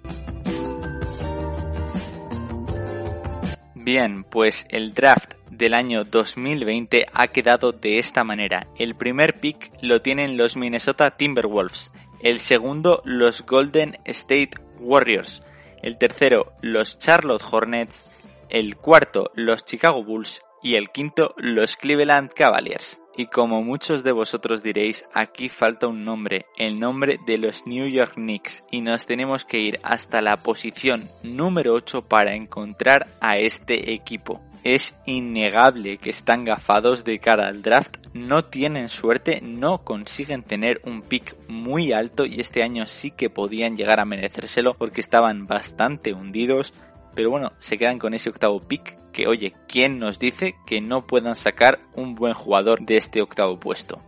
Bien, 3.75 4.25
pues 4.25 4.67
el 4.71 4.95
draft 4.95 5.35
del 5.63 5.75
año 5.75 6.03
2020 6.03 7.07
ha 7.13 7.29
quedado 7.29 7.71
de 7.71 7.99
esta 7.99 8.25
manera. 8.25 8.67
El 8.77 8.97
primer 8.97 9.39
pick 9.39 9.71
lo 9.81 10.03
tienen 10.03 10.37
los 10.37 10.57
Minnesota 10.57 11.13
Timberwolves, 11.13 11.93
el 12.21 12.41
segundo 12.41 13.01
los 13.05 13.47
Golden 13.47 13.97
State 14.05 14.51
Warriors, 14.81 15.45
el 15.81 15.99
tercero 15.99 16.55
los 16.63 16.99
Charlotte 16.99 17.45
Hornets, 17.49 18.05
el 18.49 18.77
cuarto 18.77 19.31
los 19.37 19.65
Chicago 19.65 20.03
Bulls 20.03 20.41
y 20.65 20.75
el 20.75 20.91
quinto 20.91 21.33
los 21.37 21.77
Cleveland 21.77 22.33
Cavaliers. 22.33 23.01
Y 23.17 23.27
como 23.27 23.63
muchos 23.63 24.03
de 24.03 24.11
vosotros 24.11 24.65
diréis, 24.65 25.05
aquí 25.15 25.49
falta 25.49 25.87
un 25.87 26.05
nombre, 26.05 26.47
el 26.57 26.81
nombre 26.81 27.21
de 27.25 27.39
los 27.39 27.69
New 27.69 27.87
York 27.87 28.15
Knicks, 28.15 28.65
y 28.69 28.81
nos 28.81 29.07
tenemos 29.07 29.45
que 29.45 29.61
ir 29.61 29.79
hasta 29.85 30.23
la 30.23 30.39
posición 30.39 31.09
número 31.23 31.75
8 31.75 32.03
para 32.03 32.35
encontrar 32.35 33.07
a 33.21 33.37
este 33.37 33.93
equipo 33.93 34.41
es 34.65 34.95
innegable 35.07 35.99
que 35.99 36.11
están 36.11 36.45
gafados 36.45 37.05
de 37.05 37.19
cara 37.19 37.49
al 37.49 37.63
draft, 37.63 37.97
no 38.13 38.45
tienen 38.45 38.89
suerte, 38.89 39.41
no 39.43 39.85
consiguen 39.85 40.43
tener 40.43 40.81
un 40.85 41.03
pick 41.03 41.37
muy 41.49 41.93
alto 41.93 42.27
y 42.27 42.41
este 42.41 42.63
año 42.63 42.87
sí 42.87 43.11
que 43.11 43.31
podían 43.31 43.77
llegar 43.77 44.01
a 44.01 44.05
merecérselo 44.05 44.75
porque 44.75 45.01
estaban 45.01 45.47
bastante 45.47 46.13
hundidos, 46.13 46.75
pero 47.15 47.31
bueno, 47.31 47.53
se 47.59 47.79
quedan 47.79 47.99
con 47.99 48.15
ese 48.15 48.31
octavo 48.31 48.61
pick 48.61 48.97
que 49.13 49.27
oye, 49.27 49.55
¿quién 49.69 49.99
nos 49.99 50.19
dice 50.19 50.55
que 50.67 50.81
no 50.81 51.07
puedan 51.07 51.37
sacar 51.37 51.81
un 51.95 52.15
buen 52.15 52.35
jugador 52.35 52.81
de 52.81 52.97
este 52.97 53.21
octavo 53.21 53.59
puesto? 53.61 54.01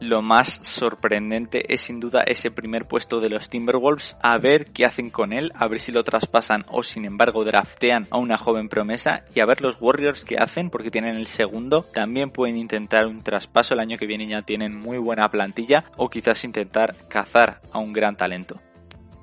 Lo 0.00 0.22
más 0.22 0.60
sorprendente 0.62 1.72
es 1.72 1.82
sin 1.82 2.00
duda 2.00 2.22
ese 2.26 2.50
primer 2.50 2.86
puesto 2.86 3.20
de 3.20 3.30
los 3.30 3.48
Timberwolves, 3.48 4.16
a 4.22 4.38
ver 4.38 4.72
qué 4.72 4.84
hacen 4.84 5.10
con 5.10 5.32
él, 5.32 5.52
a 5.54 5.68
ver 5.68 5.80
si 5.80 5.92
lo 5.92 6.04
traspasan 6.04 6.64
o 6.68 6.82
sin 6.82 7.04
embargo 7.04 7.44
draftean 7.44 8.06
a 8.10 8.18
una 8.18 8.36
joven 8.36 8.68
promesa 8.68 9.24
y 9.34 9.40
a 9.40 9.46
ver 9.46 9.60
los 9.62 9.80
Warriors 9.80 10.24
qué 10.24 10.36
hacen 10.36 10.70
porque 10.70 10.90
tienen 10.90 11.16
el 11.16 11.26
segundo, 11.26 11.82
también 11.82 12.30
pueden 12.30 12.56
intentar 12.56 13.06
un 13.06 13.22
traspaso 13.22 13.74
el 13.74 13.80
año 13.80 13.98
que 13.98 14.06
viene 14.06 14.26
ya 14.26 14.42
tienen 14.42 14.76
muy 14.76 14.98
buena 14.98 15.28
plantilla 15.30 15.84
o 15.96 16.10
quizás 16.10 16.44
intentar 16.44 16.96
cazar 17.08 17.60
a 17.72 17.78
un 17.78 17.92
gran 17.92 18.16
talento. 18.16 18.60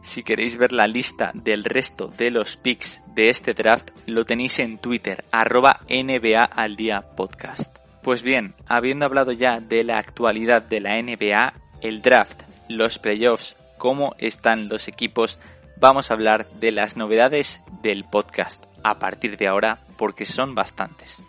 Si 0.03 0.23
queréis 0.23 0.57
ver 0.57 0.71
la 0.71 0.87
lista 0.87 1.31
del 1.35 1.63
resto 1.63 2.07
de 2.07 2.31
los 2.31 2.57
picks 2.57 3.01
de 3.13 3.29
este 3.29 3.53
draft, 3.53 3.91
lo 4.07 4.25
tenéis 4.25 4.57
en 4.59 4.79
Twitter, 4.79 5.25
arroba 5.31 5.81
NBA 5.87 6.43
al 6.43 6.75
día 6.75 7.01
podcast. 7.15 7.80
Pues 8.03 8.23
bien, 8.23 8.55
habiendo 8.67 9.05
hablado 9.05 9.31
ya 9.31 9.59
de 9.59 9.83
la 9.83 9.99
actualidad 9.99 10.63
de 10.63 10.79
la 10.79 10.99
NBA, 11.01 11.53
el 11.81 12.01
draft, 12.01 12.41
los 12.67 12.97
playoffs, 12.97 13.55
cómo 13.77 14.15
están 14.17 14.69
los 14.69 14.87
equipos, 14.87 15.39
vamos 15.79 16.09
a 16.09 16.15
hablar 16.15 16.47
de 16.59 16.71
las 16.71 16.97
novedades 16.97 17.61
del 17.83 18.03
podcast 18.05 18.63
a 18.83 18.97
partir 18.97 19.37
de 19.37 19.47
ahora 19.47 19.81
porque 19.97 20.25
son 20.25 20.55
bastantes. 20.55 21.23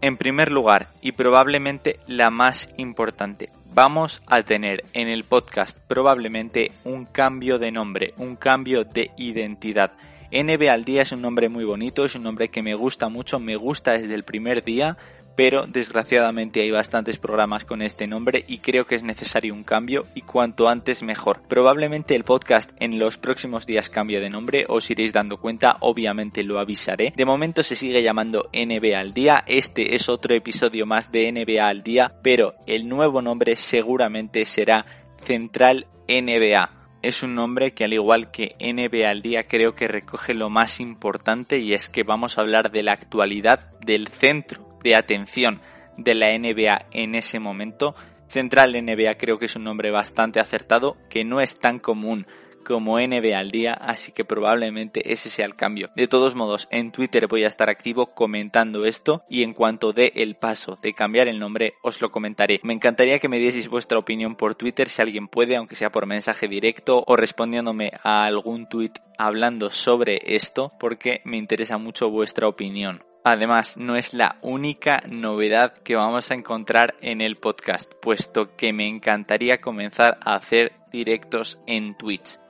En 0.00 0.16
primer 0.16 0.50
lugar, 0.50 0.88
y 1.02 1.12
probablemente 1.12 2.00
la 2.06 2.30
más 2.30 2.70
importante, 2.78 3.50
vamos 3.74 4.22
a 4.26 4.42
tener 4.42 4.84
en 4.94 5.08
el 5.08 5.24
podcast 5.24 5.78
probablemente 5.88 6.72
un 6.84 7.04
cambio 7.04 7.58
de 7.58 7.70
nombre, 7.70 8.14
un 8.16 8.36
cambio 8.36 8.84
de 8.84 9.10
identidad. 9.16 9.92
NBA 10.32 10.72
al 10.72 10.84
día 10.84 11.02
es 11.02 11.12
un 11.12 11.20
nombre 11.20 11.50
muy 11.50 11.64
bonito, 11.64 12.04
es 12.06 12.14
un 12.14 12.22
nombre 12.22 12.48
que 12.48 12.62
me 12.62 12.74
gusta 12.74 13.08
mucho, 13.10 13.38
me 13.38 13.56
gusta 13.56 13.92
desde 13.92 14.14
el 14.14 14.24
primer 14.24 14.64
día, 14.64 14.96
pero 15.36 15.66
desgraciadamente 15.66 16.60
hay 16.60 16.70
bastantes 16.70 17.18
programas 17.18 17.64
con 17.64 17.82
este 17.82 18.06
nombre 18.06 18.44
y 18.48 18.58
creo 18.58 18.86
que 18.86 18.94
es 18.94 19.02
necesario 19.02 19.54
un 19.54 19.64
cambio 19.64 20.06
y 20.14 20.22
cuanto 20.22 20.68
antes 20.68 21.02
mejor. 21.02 21.42
Probablemente 21.48 22.14
el 22.14 22.24
podcast 22.24 22.70
en 22.78 22.98
los 22.98 23.18
próximos 23.18 23.66
días 23.66 23.90
cambie 23.90 24.20
de 24.20 24.30
nombre, 24.30 24.66
os 24.68 24.90
iréis 24.90 25.12
dando 25.12 25.38
cuenta, 25.38 25.76
obviamente 25.80 26.42
lo 26.42 26.58
avisaré. 26.58 27.12
De 27.16 27.24
momento 27.24 27.62
se 27.62 27.76
sigue 27.76 28.02
llamando 28.02 28.50
NBA 28.52 28.98
al 28.98 29.14
día, 29.14 29.44
este 29.46 29.94
es 29.94 30.08
otro 30.08 30.34
episodio 30.34 30.86
más 30.86 31.12
de 31.12 31.30
NBA 31.32 31.66
al 31.66 31.82
día, 31.82 32.14
pero 32.22 32.54
el 32.66 32.88
nuevo 32.88 33.22
nombre 33.22 33.56
seguramente 33.56 34.44
será 34.44 34.84
Central 35.24 35.86
NBA 36.08 36.82
es 37.02 37.24
un 37.24 37.34
nombre 37.34 37.72
que 37.72 37.84
al 37.84 37.92
igual 37.92 38.30
que 38.30 38.54
NBA 38.60 39.10
al 39.10 39.22
día 39.22 39.48
creo 39.48 39.74
que 39.74 39.88
recoge 39.88 40.34
lo 40.34 40.50
más 40.50 40.78
importante 40.78 41.58
y 41.58 41.72
es 41.72 41.88
que 41.88 42.04
vamos 42.04 42.38
a 42.38 42.42
hablar 42.42 42.70
de 42.70 42.84
la 42.84 42.92
actualidad 42.92 43.72
del 43.80 44.06
centro 44.06 44.71
de 44.82 44.96
atención 44.96 45.60
de 45.96 46.14
la 46.14 46.36
NBA 46.36 46.86
en 46.92 47.14
ese 47.14 47.38
momento. 47.38 47.94
Central 48.28 48.72
NBA 48.72 49.16
creo 49.16 49.38
que 49.38 49.46
es 49.46 49.56
un 49.56 49.64
nombre 49.64 49.90
bastante 49.90 50.40
acertado, 50.40 50.96
que 51.10 51.24
no 51.24 51.40
es 51.40 51.58
tan 51.58 51.78
común 51.78 52.26
como 52.62 52.98
NBA 52.98 53.38
al 53.38 53.50
día, 53.50 53.74
así 53.74 54.12
que 54.12 54.24
probablemente 54.24 55.12
ese 55.12 55.28
sea 55.28 55.46
el 55.46 55.56
cambio. 55.56 55.90
De 55.94 56.08
todos 56.08 56.34
modos, 56.34 56.68
en 56.70 56.92
Twitter 56.92 57.26
voy 57.26 57.44
a 57.44 57.48
estar 57.48 57.68
activo 57.68 58.14
comentando 58.14 58.84
esto 58.84 59.24
y 59.28 59.42
en 59.42 59.52
cuanto 59.52 59.92
dé 59.92 60.12
el 60.16 60.36
paso 60.36 60.78
de 60.82 60.94
cambiar 60.94 61.28
el 61.28 61.38
nombre 61.38 61.74
os 61.82 62.00
lo 62.00 62.10
comentaré. 62.10 62.60
Me 62.62 62.72
encantaría 62.72 63.18
que 63.18 63.28
me 63.28 63.38
dieseis 63.38 63.68
vuestra 63.68 63.98
opinión 63.98 64.36
por 64.36 64.54
Twitter 64.54 64.88
si 64.88 65.02
alguien 65.02 65.28
puede, 65.28 65.56
aunque 65.56 65.76
sea 65.76 65.90
por 65.90 66.06
mensaje 66.06 66.48
directo 66.48 67.04
o 67.06 67.16
respondiéndome 67.16 67.92
a 68.02 68.24
algún 68.24 68.68
tweet 68.68 68.92
hablando 69.18 69.70
sobre 69.70 70.20
esto 70.24 70.72
porque 70.78 71.20
me 71.24 71.36
interesa 71.36 71.78
mucho 71.78 72.10
vuestra 72.10 72.48
opinión. 72.48 73.02
Además, 73.24 73.76
no 73.76 73.96
es 73.96 74.14
la 74.14 74.38
única 74.42 75.02
novedad 75.08 75.74
que 75.74 75.94
vamos 75.94 76.30
a 76.30 76.34
encontrar 76.34 76.96
en 77.00 77.20
el 77.20 77.36
podcast, 77.36 77.92
puesto 78.02 78.56
que 78.56 78.72
me 78.72 78.88
encantaría 78.88 79.60
comenzar 79.60 80.18
a 80.24 80.34
hacer 80.34 80.72
directos 80.90 81.60
en 81.66 81.96
Twitch. 81.96 82.41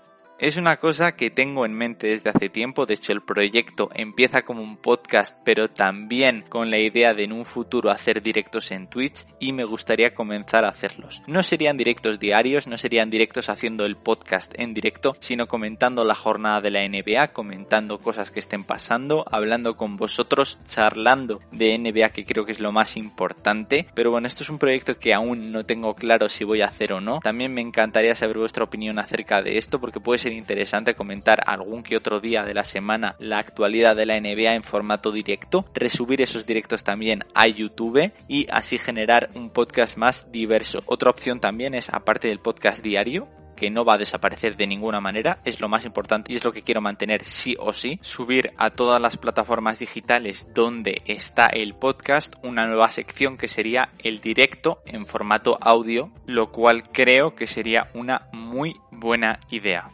Es 0.42 0.56
una 0.56 0.78
cosa 0.78 1.14
que 1.14 1.30
tengo 1.30 1.64
en 1.64 1.72
mente 1.72 2.08
desde 2.08 2.30
hace 2.30 2.48
tiempo, 2.48 2.84
de 2.84 2.94
hecho 2.94 3.12
el 3.12 3.22
proyecto 3.22 3.90
empieza 3.94 4.42
como 4.42 4.60
un 4.60 4.76
podcast, 4.76 5.38
pero 5.44 5.70
también 5.70 6.44
con 6.48 6.68
la 6.68 6.78
idea 6.78 7.14
de 7.14 7.22
en 7.22 7.32
un 7.32 7.44
futuro 7.44 7.92
hacer 7.92 8.20
directos 8.24 8.72
en 8.72 8.88
Twitch 8.88 9.24
y 9.38 9.52
me 9.52 9.62
gustaría 9.62 10.16
comenzar 10.16 10.64
a 10.64 10.70
hacerlos. 10.70 11.22
No 11.28 11.44
serían 11.44 11.76
directos 11.76 12.18
diarios, 12.18 12.66
no 12.66 12.76
serían 12.76 13.08
directos 13.08 13.48
haciendo 13.48 13.86
el 13.86 13.94
podcast 13.94 14.52
en 14.56 14.74
directo, 14.74 15.14
sino 15.20 15.46
comentando 15.46 16.04
la 16.04 16.16
jornada 16.16 16.60
de 16.60 16.72
la 16.72 16.88
NBA, 16.88 17.28
comentando 17.28 18.00
cosas 18.00 18.32
que 18.32 18.40
estén 18.40 18.64
pasando, 18.64 19.24
hablando 19.30 19.76
con 19.76 19.96
vosotros, 19.96 20.58
charlando 20.66 21.40
de 21.52 21.78
NBA 21.78 22.08
que 22.08 22.24
creo 22.24 22.44
que 22.44 22.50
es 22.50 22.58
lo 22.58 22.72
más 22.72 22.96
importante, 22.96 23.86
pero 23.94 24.10
bueno, 24.10 24.26
esto 24.26 24.42
es 24.42 24.50
un 24.50 24.58
proyecto 24.58 24.98
que 24.98 25.14
aún 25.14 25.52
no 25.52 25.64
tengo 25.64 25.94
claro 25.94 26.28
si 26.28 26.42
voy 26.42 26.62
a 26.62 26.66
hacer 26.66 26.94
o 26.94 27.00
no. 27.00 27.20
También 27.20 27.54
me 27.54 27.60
encantaría 27.60 28.16
saber 28.16 28.38
vuestra 28.38 28.64
opinión 28.64 28.98
acerca 28.98 29.40
de 29.40 29.56
esto 29.56 29.80
porque 29.80 30.00
puede 30.00 30.18
ser 30.18 30.31
interesante 30.36 30.94
comentar 30.94 31.42
algún 31.46 31.82
que 31.82 31.96
otro 31.96 32.20
día 32.20 32.42
de 32.44 32.54
la 32.54 32.64
semana 32.64 33.16
la 33.18 33.38
actualidad 33.38 33.96
de 33.96 34.06
la 34.06 34.20
NBA 34.20 34.54
en 34.54 34.62
formato 34.62 35.12
directo, 35.12 35.64
resubir 35.74 36.22
esos 36.22 36.46
directos 36.46 36.84
también 36.84 37.24
a 37.34 37.46
YouTube 37.46 38.12
y 38.28 38.46
así 38.50 38.78
generar 38.78 39.30
un 39.34 39.50
podcast 39.50 39.96
más 39.96 40.30
diverso. 40.32 40.82
Otra 40.86 41.10
opción 41.10 41.40
también 41.40 41.74
es, 41.74 41.90
aparte 41.90 42.28
del 42.28 42.40
podcast 42.40 42.82
diario, 42.82 43.28
que 43.62 43.70
no 43.70 43.84
va 43.84 43.94
a 43.94 43.98
desaparecer 43.98 44.56
de 44.56 44.66
ninguna 44.66 45.00
manera, 45.00 45.38
es 45.44 45.60
lo 45.60 45.68
más 45.68 45.84
importante 45.84 46.32
y 46.32 46.36
es 46.36 46.44
lo 46.44 46.52
que 46.52 46.62
quiero 46.62 46.80
mantener 46.80 47.22
sí 47.22 47.54
o 47.60 47.72
sí, 47.72 48.00
subir 48.02 48.52
a 48.56 48.70
todas 48.70 49.00
las 49.00 49.16
plataformas 49.16 49.78
digitales 49.78 50.48
donde 50.52 51.02
está 51.06 51.46
el 51.46 51.74
podcast 51.74 52.34
una 52.42 52.66
nueva 52.66 52.88
sección 52.88 53.36
que 53.36 53.46
sería 53.46 53.90
el 54.00 54.20
directo 54.20 54.82
en 54.84 55.06
formato 55.06 55.58
audio, 55.60 56.10
lo 56.26 56.50
cual 56.50 56.90
creo 56.90 57.36
que 57.36 57.46
sería 57.46 57.88
una 57.94 58.28
muy 58.32 58.74
buena 58.90 59.38
idea. 59.50 59.92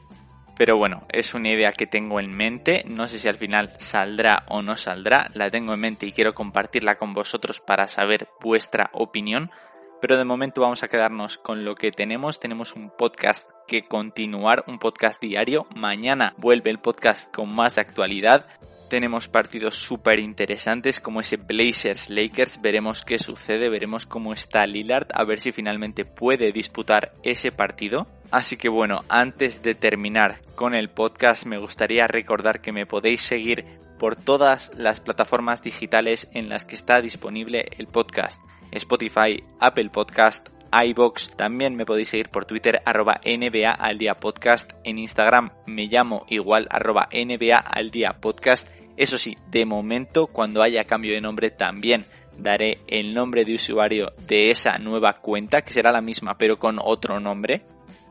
Pero 0.59 0.77
bueno, 0.77 1.07
es 1.09 1.35
una 1.35 1.51
idea 1.51 1.71
que 1.71 1.87
tengo 1.87 2.19
en 2.19 2.37
mente. 2.37 2.83
No 2.85 3.07
sé 3.07 3.21
si 3.21 3.29
al 3.29 3.37
final 3.37 3.71
saldrá 3.79 4.43
o 4.49 4.61
no 4.61 4.77
saldrá. 4.77 5.31
La 5.33 5.53
tengo 5.53 5.73
en 5.73 5.81
mente 5.81 6.05
y 6.05 6.11
quiero 6.11 6.35
compartirla 6.35 6.99
con 6.99 7.15
vosotros 7.15 7.61
para 7.61 7.87
saber 7.87 8.29
vuestra 8.41 8.91
opinión. 8.93 9.53
Pero 10.01 10.17
de 10.17 10.25
momento 10.25 10.61
vamos 10.61 10.83
a 10.83 10.89
quedarnos 10.89 11.39
con 11.39 11.65
lo 11.65 11.77
que 11.77 11.93
tenemos. 11.93 12.41
Tenemos 12.41 12.75
un 12.75 12.91
podcast 12.91 13.49
que 13.69 13.83
continuar, 13.83 14.65
un 14.67 14.81
podcast 14.81 15.23
diario. 15.23 15.69
Mañana 15.77 16.35
vuelve 16.39 16.71
el 16.71 16.81
podcast 16.81 17.33
con 17.33 17.55
más 17.55 17.79
actualidad. 17.79 18.47
Tenemos 18.89 19.29
partidos 19.29 19.75
súper 19.75 20.19
interesantes 20.19 20.99
como 20.99 21.21
ese 21.21 21.37
Blazers 21.37 22.09
Lakers. 22.09 22.63
Veremos 22.63 23.05
qué 23.05 23.19
sucede, 23.19 23.69
veremos 23.69 24.07
cómo 24.07 24.33
está 24.33 24.67
Lillard, 24.67 25.09
a 25.13 25.25
ver 25.25 25.41
si 25.41 25.53
finalmente 25.53 26.07
puede 26.07 26.53
disputar 26.53 27.13
ese 27.23 27.53
partido. 27.53 28.07
Así 28.31 28.57
que 28.57 28.71
bueno, 28.71 29.05
antes 29.11 29.63
de 29.63 29.75
terminar 29.75 30.41
con 30.55 30.75
el 30.75 30.89
podcast 30.89 31.45
me 31.45 31.59
gustaría 31.59 32.07
recordar 32.07 32.63
que 32.63 32.73
me 32.73 32.87
podéis 32.87 33.21
seguir 33.21 33.67
por 33.99 34.17
todas 34.17 34.71
las 34.75 35.01
plataformas 35.01 35.63
digitales 35.63 36.29
en 36.33 36.49
las 36.49 36.65
que 36.65 36.75
está 36.75 37.03
disponible 37.03 37.69
el 37.77 37.89
podcast. 37.89 38.41
Spotify, 38.71 39.43
Apple 39.61 39.91
Podcast, 39.91 40.49
iBox, 40.73 41.37
también 41.37 41.77
me 41.77 41.87
podéis 41.87 42.09
seguir 42.09 42.29
por 42.29 42.45
Twitter 42.45 42.83
arroba 42.85 43.21
NBA 43.25 43.71
al 43.71 43.99
día 43.99 44.21
podcast, 44.21 44.73
en 44.85 44.99
Instagram 44.99 45.51
me 45.67 45.87
llamo 45.87 46.27
igual 46.29 46.69
arroba 46.71 47.09
NBA 47.13 47.59
al 47.59 47.91
día 47.91 48.19
podcast. 48.21 48.69
Eso 48.99 49.17
sí, 49.17 49.39
de 49.49 49.65
momento 49.65 50.27
cuando 50.27 50.61
haya 50.61 50.83
cambio 50.83 51.15
de 51.15 51.21
nombre 51.21 51.51
también 51.51 52.07
daré 52.37 52.79
el 52.89 53.15
nombre 53.15 53.45
de 53.45 53.55
usuario 53.55 54.13
de 54.27 54.51
esa 54.51 54.77
nueva 54.79 55.15
cuenta, 55.21 55.63
que 55.63 55.73
será 55.73 55.93
la 55.93 56.01
misma 56.01 56.37
pero 56.37 56.59
con 56.59 56.79
otro 56.83 57.21
nombre, 57.21 57.63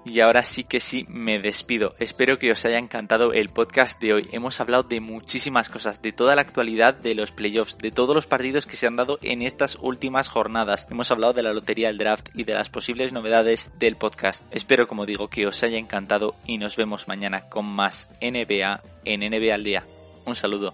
y 0.06 0.22
ahora 0.22 0.44
sí 0.44 0.64
que 0.64 0.80
sí 0.80 1.06
me 1.10 1.40
despido. 1.40 1.94
Espero 2.00 2.40
que 2.40 2.52
os 2.52 2.64
haya 2.64 2.78
encantado 2.78 3.34
el 3.34 3.50
podcast 3.50 4.02
de 4.02 4.14
hoy. 4.14 4.30
Hemos 4.32 4.62
hablado 4.62 4.84
de 4.84 5.02
muchísimas 5.02 5.68
cosas, 5.68 6.02
de 6.02 6.14
toda 6.14 6.36
la 6.36 6.42
actualidad 6.42 6.94
de 6.94 7.16
los 7.16 7.34
playoffs, 7.34 7.78
de 7.78 7.92
todos 7.92 8.16
los 8.16 8.26
partidos 8.26 8.66
que 8.66 8.78
se 8.78 8.88
han 8.88 8.96
dado 8.96 9.20
en 9.22 9.42
estas 9.42 9.78
últimas 9.82 10.30
jornadas. 10.30 10.88
Hemos 10.90 11.12
hablado 11.12 11.34
de 11.34 11.44
la 11.44 11.52
lotería 11.52 11.90
del 11.90 11.98
draft 11.98 12.30
y 12.34 12.46
de 12.46 12.54
las 12.54 12.70
posibles 12.70 13.12
novedades 13.12 13.72
del 13.78 13.98
podcast. 13.98 14.46
Espero, 14.52 14.88
como 14.88 15.06
digo, 15.06 15.28
que 15.28 15.48
os 15.48 15.62
haya 15.64 15.78
encantado 15.78 16.36
y 16.46 16.58
nos 16.58 16.78
vemos 16.78 17.10
mañana 17.10 17.50
con 17.50 17.66
más 17.66 18.10
NBA 18.22 18.82
en 19.04 19.20
NBA 19.20 19.54
al 19.54 19.64
día. 19.66 19.84
Un 20.28 20.36
saludo. 20.36 20.74